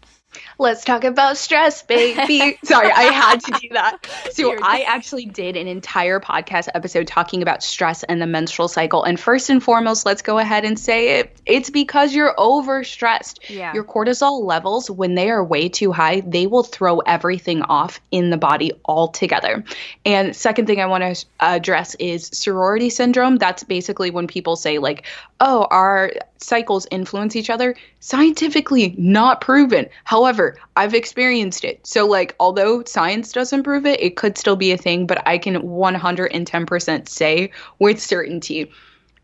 [0.58, 2.58] Let's talk about stress, baby.
[2.64, 4.06] Sorry, I had to do that.
[4.32, 9.02] So, I actually did an entire podcast episode talking about stress and the menstrual cycle.
[9.02, 11.40] And first and foremost, let's go ahead and say it.
[11.46, 13.48] It's because you're overstressed.
[13.48, 13.74] Yeah.
[13.74, 18.30] Your cortisol levels, when they are way too high, they will throw everything off in
[18.30, 19.64] the body altogether.
[20.04, 23.36] And second thing I want to address is sorority syndrome.
[23.36, 25.06] That's basically when people say, like,
[25.40, 27.74] oh, our cycles influence each other.
[28.00, 29.88] Scientifically, not proven.
[30.04, 31.86] How However, I've experienced it.
[31.86, 35.38] So, like, although science doesn't prove it, it could still be a thing, but I
[35.38, 38.70] can 110% say with certainty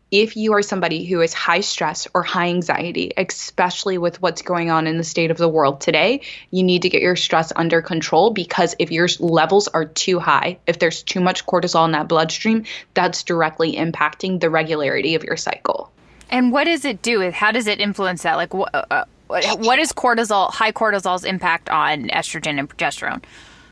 [0.09, 4.71] if you are somebody who is high stress or high anxiety, especially with what's going
[4.71, 7.83] on in the state of the world today, you need to get your stress under
[7.83, 12.07] control because if your levels are too high, if there's too much cortisol in that
[12.07, 12.63] bloodstream,
[12.95, 15.91] that's directly impacting the regularity of your cycle.
[16.31, 17.29] And what does it do?
[17.29, 18.35] How does it influence that?
[18.35, 23.23] Like, what, uh, what is cortisol, high cortisol's impact on estrogen and progesterone?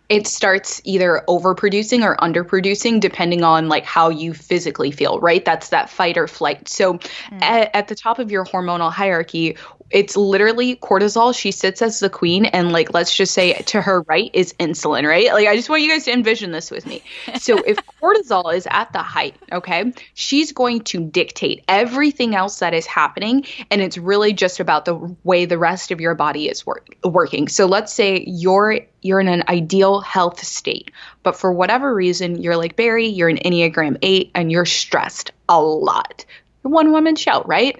[0.09, 5.69] It starts either overproducing or underproducing depending on like how you physically feel right that's
[5.69, 7.41] that fight or flight so mm.
[7.41, 9.55] at, at, the top of your hormonal hierarchy
[9.91, 11.37] it's literally cortisol.
[11.37, 15.07] She sits as the queen, and like, let's just say to her right is insulin,
[15.07, 15.31] right?
[15.31, 17.03] Like, I just want you guys to envision this with me.
[17.39, 22.73] So, if cortisol is at the height, okay, she's going to dictate everything else that
[22.73, 26.65] is happening, and it's really just about the way the rest of your body is
[26.65, 27.47] work- working.
[27.47, 30.91] So, let's say you're you're in an ideal health state,
[31.23, 35.61] but for whatever reason, you're like Barry, you're an Enneagram 8, and you're stressed a
[35.61, 36.25] lot.
[36.63, 37.79] You're one woman show, right?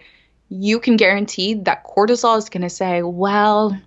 [0.49, 3.77] you can guarantee that cortisol is going to say, well,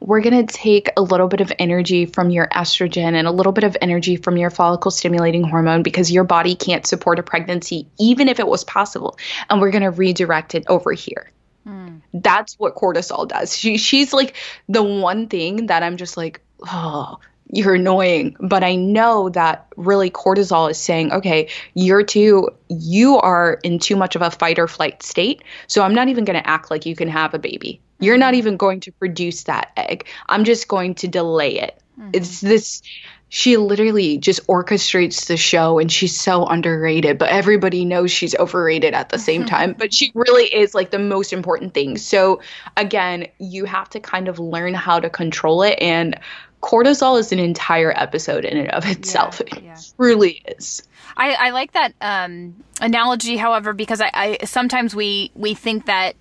[0.00, 3.52] we're going to take a little bit of energy from your estrogen and a little
[3.52, 7.86] bit of energy from your follicle stimulating hormone because your body can't support a pregnancy,
[7.98, 9.18] even if it was possible.
[9.50, 11.30] And we're going to redirect it over here.
[11.66, 12.00] Mm.
[12.14, 13.56] That's what cortisol does.
[13.56, 14.34] She, she's like
[14.68, 17.18] the one thing that I'm just like, oh,
[17.50, 18.36] you're annoying.
[18.40, 23.96] But I know that really cortisol is saying, okay, you're too, you are in too
[23.96, 25.42] much of a fight or flight state.
[25.66, 27.80] So I'm not even going to act like you can have a baby.
[28.00, 30.06] You're not even going to produce that egg.
[30.28, 31.80] I'm just going to delay it.
[31.98, 32.10] Mm-hmm.
[32.12, 32.82] It's this,
[33.28, 38.94] she literally just orchestrates the show and she's so underrated, but everybody knows she's overrated
[38.94, 39.74] at the same time.
[39.76, 41.98] But she really is like the most important thing.
[41.98, 42.40] So,
[42.76, 45.78] again, you have to kind of learn how to control it.
[45.80, 46.18] And
[46.62, 49.40] cortisol is an entire episode in and of itself.
[49.52, 49.72] Yeah, yeah.
[49.72, 50.82] It truly is.
[51.16, 56.14] I, I like that um, analogy, however, because I, I sometimes we we think that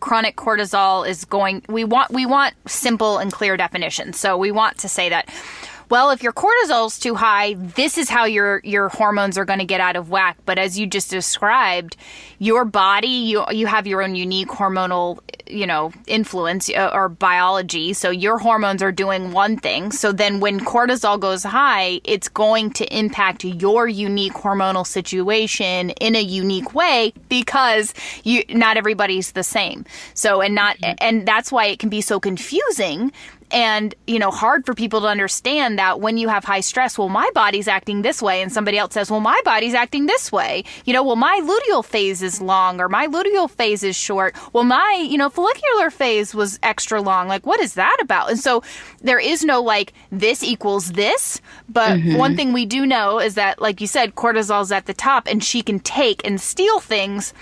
[0.00, 4.78] chronic cortisol is going we want we want simple and clear definitions so we want
[4.78, 5.28] to say that
[5.90, 9.64] well, if your cortisol's too high, this is how your your hormones are going to
[9.64, 10.38] get out of whack.
[10.44, 11.96] But as you just described,
[12.38, 17.92] your body, you you have your own unique hormonal, you know, influence uh, or biology.
[17.92, 19.92] So your hormones are doing one thing.
[19.92, 26.16] So then when cortisol goes high, it's going to impact your unique hormonal situation in
[26.16, 29.84] a unique way because you not everybody's the same.
[30.14, 30.94] So and not mm-hmm.
[31.00, 33.12] and that's why it can be so confusing
[33.54, 37.08] and you know hard for people to understand that when you have high stress well
[37.08, 40.64] my body's acting this way and somebody else says well my body's acting this way.
[40.84, 44.34] You know well my luteal phase is long or my luteal phase is short.
[44.52, 47.28] Well my you know follicular phase was extra long.
[47.28, 48.28] Like what is that about?
[48.28, 48.62] And so
[49.00, 51.40] there is no like this equals this.
[51.68, 52.16] But mm-hmm.
[52.16, 55.42] one thing we do know is that like you said cortisol's at the top and
[55.42, 57.32] she can take and steal things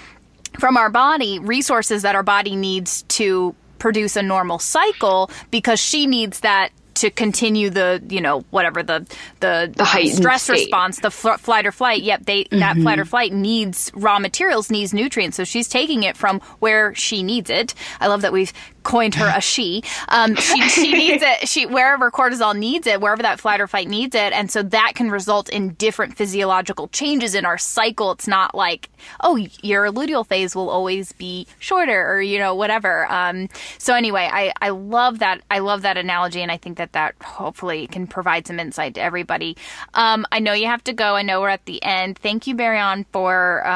[0.59, 6.07] from our body resources that our body needs to produce a normal cycle because she
[6.07, 9.01] needs that to continue the you know whatever the
[9.41, 10.53] the, the stress state.
[10.53, 12.61] response the fl- flight or flight yep they mm-hmm.
[12.61, 16.95] that flight or flight needs raw materials needs nutrients so she's taking it from where
[16.95, 18.53] she needs it i love that we've
[18.83, 19.83] coined her a she.
[20.09, 21.49] Um, she, she needs it.
[21.49, 24.93] She wherever cortisol needs it, wherever that flight or fight needs it, and so that
[24.95, 28.13] can result in different physiological changes in our cycle.
[28.13, 28.89] It's not like
[29.21, 33.11] oh your luteal phase will always be shorter or you know whatever.
[33.11, 36.93] Um, so anyway, I I love that I love that analogy, and I think that
[36.93, 39.57] that hopefully can provide some insight to everybody.
[39.95, 41.17] Um, I know you have to go.
[41.17, 42.19] I know we're at the end.
[42.19, 43.67] Thank you, Barion, for.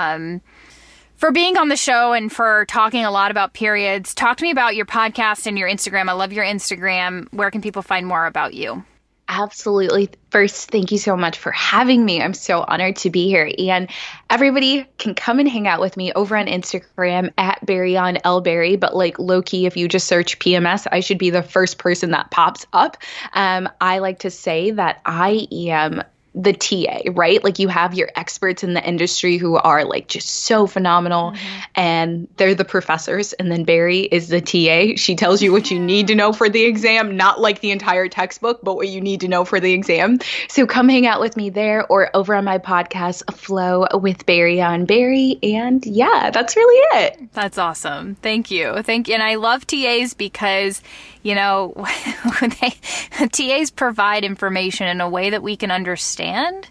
[1.16, 4.14] For being on the show and for talking a lot about periods.
[4.14, 6.10] Talk to me about your podcast and your Instagram.
[6.10, 7.32] I love your Instagram.
[7.32, 8.84] Where can people find more about you?
[9.28, 10.10] Absolutely.
[10.30, 12.22] First, thank you so much for having me.
[12.22, 13.50] I'm so honored to be here.
[13.58, 13.90] And
[14.30, 18.76] everybody can come and hang out with me over on Instagram at Barry on Elberry.
[18.76, 22.10] But like low key, if you just search PMS, I should be the first person
[22.10, 22.98] that pops up.
[23.32, 26.02] Um, I like to say that I am
[26.36, 27.42] the TA, right?
[27.42, 31.60] Like you have your experts in the industry who are like just so phenomenal mm-hmm.
[31.74, 33.32] and they're the professors.
[33.32, 34.96] And then Barry is the TA.
[34.96, 38.08] She tells you what you need to know for the exam, not like the entire
[38.08, 40.18] textbook, but what you need to know for the exam.
[40.48, 44.60] So come hang out with me there or over on my podcast, Flow with Barry
[44.60, 45.38] on Barry.
[45.42, 47.32] And yeah, that's really it.
[47.32, 48.16] That's awesome.
[48.16, 48.82] Thank you.
[48.82, 49.14] Thank you.
[49.14, 50.82] And I love TAs because
[51.26, 51.74] you know,
[53.32, 56.70] TAs provide information in a way that we can understand.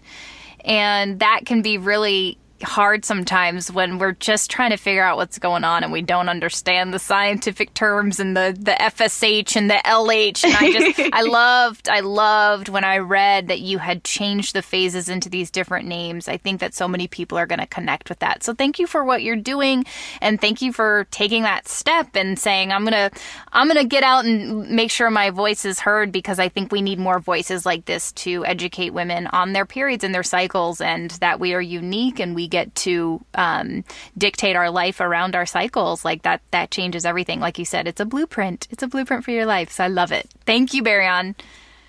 [0.64, 5.38] And that can be really hard sometimes when we're just trying to figure out what's
[5.38, 9.80] going on and we don't understand the scientific terms and the, the FSH and the
[9.84, 10.44] LH.
[10.44, 14.62] And I just, I loved, I loved when I read that you had changed the
[14.62, 16.28] phases into these different names.
[16.28, 18.42] I think that so many people are going to connect with that.
[18.42, 19.84] So thank you for what you're doing.
[20.20, 23.10] And thank you for taking that step and saying, I'm going to,
[23.52, 26.72] I'm going to get out and make sure my voice is heard because I think
[26.72, 30.80] we need more voices like this to educate women on their periods and their cycles
[30.80, 33.84] and that we are unique and we get to um,
[34.16, 37.40] dictate our life around our cycles, like that, that changes everything.
[37.40, 38.68] Like you said, it's a blueprint.
[38.70, 39.70] It's a blueprint for your life.
[39.70, 40.28] So I love it.
[40.44, 41.34] Thank you, Barion.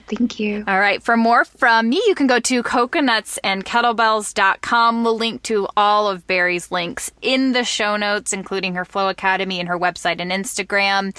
[0.07, 0.63] Thank you.
[0.65, 1.03] All right.
[1.03, 5.03] For more from me, you can go to coconutsandkettlebells.com.
[5.03, 9.59] We'll link to all of Barry's links in the show notes, including her Flow Academy
[9.59, 11.13] and her website and Instagram.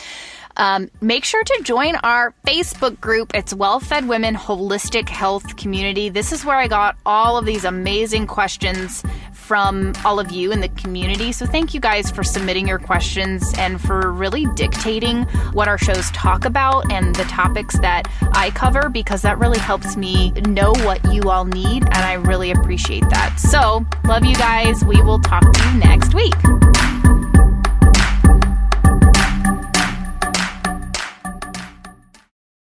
[0.59, 3.31] Um, make sure to join our Facebook group.
[3.35, 6.09] It's Well Fed Women Holistic Health Community.
[6.09, 10.61] This is where I got all of these amazing questions from all of you in
[10.61, 11.33] the community.
[11.33, 16.11] So thank you guys for submitting your questions and for really dictating what our shows
[16.11, 18.03] talk about and the topics that
[18.33, 22.51] I cover because that really helps me know what you all need and I really
[22.51, 23.37] appreciate that.
[23.39, 24.85] So, love you guys.
[24.85, 26.35] We will talk to you next week.